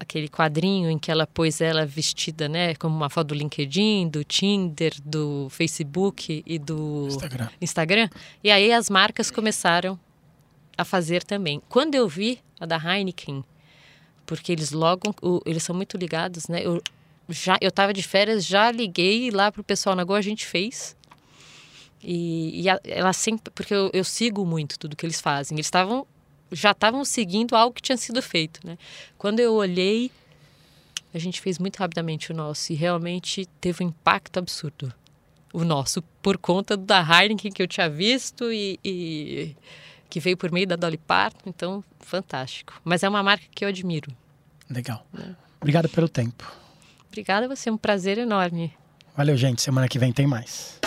aquele 0.00 0.28
quadrinho 0.28 0.88
em 0.88 0.98
que 0.98 1.10
ela 1.10 1.26
pôs 1.26 1.60
ela 1.60 1.84
vestida, 1.84 2.48
né, 2.48 2.74
como 2.76 2.96
uma 2.96 3.10
foto 3.10 3.28
do 3.28 3.34
LinkedIn, 3.34 4.08
do 4.08 4.22
Tinder, 4.22 4.94
do 5.04 5.48
Facebook 5.50 6.42
e 6.46 6.58
do 6.58 7.08
Instagram. 7.08 7.48
Instagram. 7.60 8.08
E 8.42 8.50
aí 8.50 8.72
as 8.72 8.88
marcas 8.88 9.28
começaram 9.30 9.98
a 10.76 10.84
fazer 10.84 11.24
também. 11.24 11.60
Quando 11.68 11.96
eu 11.96 12.08
vi 12.08 12.38
a 12.60 12.64
da 12.64 12.76
Heineken, 12.76 13.44
porque 14.28 14.52
eles 14.52 14.72
logo, 14.72 15.14
eles 15.46 15.62
são 15.62 15.74
muito 15.74 15.96
ligados, 15.96 16.48
né? 16.48 16.60
Eu 16.62 16.82
já 17.30 17.56
eu 17.62 17.70
estava 17.70 17.94
de 17.94 18.02
férias, 18.02 18.44
já 18.44 18.70
liguei 18.70 19.30
lá 19.30 19.50
pro 19.50 19.64
pessoal 19.64 19.96
na 19.96 20.04
Go, 20.04 20.12
a 20.12 20.20
gente 20.20 20.46
fez. 20.46 20.94
E, 22.02 22.62
e 22.62 22.68
a, 22.68 22.78
ela 22.84 23.12
sempre, 23.14 23.50
porque 23.54 23.74
eu, 23.74 23.90
eu 23.92 24.04
sigo 24.04 24.44
muito 24.44 24.78
tudo 24.78 24.94
que 24.94 25.04
eles 25.04 25.18
fazem. 25.18 25.56
Eles 25.56 25.66
estavam 25.66 26.06
já 26.52 26.72
estavam 26.72 27.04
seguindo 27.06 27.56
algo 27.56 27.74
que 27.74 27.82
tinha 27.82 27.96
sido 27.96 28.20
feito, 28.20 28.60
né? 28.66 28.76
Quando 29.16 29.40
eu 29.40 29.54
olhei, 29.54 30.10
a 31.12 31.18
gente 31.18 31.40
fez 31.40 31.58
muito 31.58 31.78
rapidamente 31.78 32.30
o 32.30 32.34
nosso 32.34 32.72
e 32.72 32.76
realmente 32.76 33.46
teve 33.62 33.82
um 33.82 33.88
impacto 33.88 34.38
absurdo. 34.38 34.92
O 35.54 35.64
nosso, 35.64 36.02
por 36.22 36.36
conta 36.36 36.76
da 36.76 37.00
Heineken 37.00 37.50
que 37.50 37.62
eu 37.62 37.66
tinha 37.66 37.88
visto 37.88 38.52
e, 38.52 38.78
e 38.84 39.56
que 40.08 40.20
veio 40.20 40.36
por 40.36 40.50
meio 40.50 40.66
da 40.66 40.76
Dolly 40.76 40.98
Parton, 40.98 41.50
então 41.50 41.84
fantástico. 42.00 42.80
Mas 42.84 43.02
é 43.02 43.08
uma 43.08 43.22
marca 43.22 43.44
que 43.54 43.64
eu 43.64 43.68
admiro. 43.68 44.10
Legal. 44.70 45.04
Né? 45.12 45.34
Obrigado 45.60 45.88
pelo 45.88 46.08
tempo. 46.08 46.44
Obrigada 47.08 47.46
a 47.46 47.48
você, 47.48 47.68
é 47.68 47.72
um 47.72 47.76
prazer 47.76 48.18
enorme. 48.18 48.72
Valeu, 49.16 49.36
gente. 49.36 49.62
Semana 49.62 49.88
que 49.88 49.98
vem 49.98 50.12
tem 50.12 50.26
mais. 50.26 50.78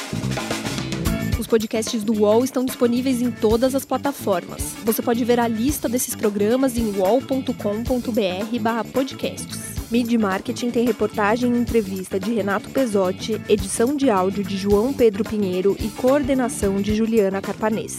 Os 1.38 1.48
podcasts 1.48 2.04
do 2.04 2.22
UOL 2.22 2.44
estão 2.44 2.64
disponíveis 2.64 3.22
em 3.22 3.32
todas 3.32 3.74
as 3.74 3.84
plataformas. 3.84 4.76
Você 4.86 5.02
pode 5.02 5.26
ver 5.26 5.40
a 5.40 5.48
lista 5.48 5.90
desses 5.90 6.16
programas 6.16 6.78
em 6.78 6.96
uol.com.br/podcasts. 6.98 9.92
Mid 9.92 10.14
Marketing 10.14 10.70
tem 10.70 10.86
reportagem 10.86 11.54
e 11.54 11.58
entrevista 11.58 12.20
de 12.20 12.32
Renato 12.32 12.70
Pesotti, 12.70 13.42
edição 13.50 13.96
de 13.96 14.10
áudio 14.10 14.44
de 14.44 14.56
João 14.56 14.94
Pedro 14.94 15.26
Pinheiro 15.26 15.76
e 15.80 15.90
coordenação 15.90 16.82
de 16.82 16.96
Juliana 16.96 17.42
Carpanês. 17.42 17.98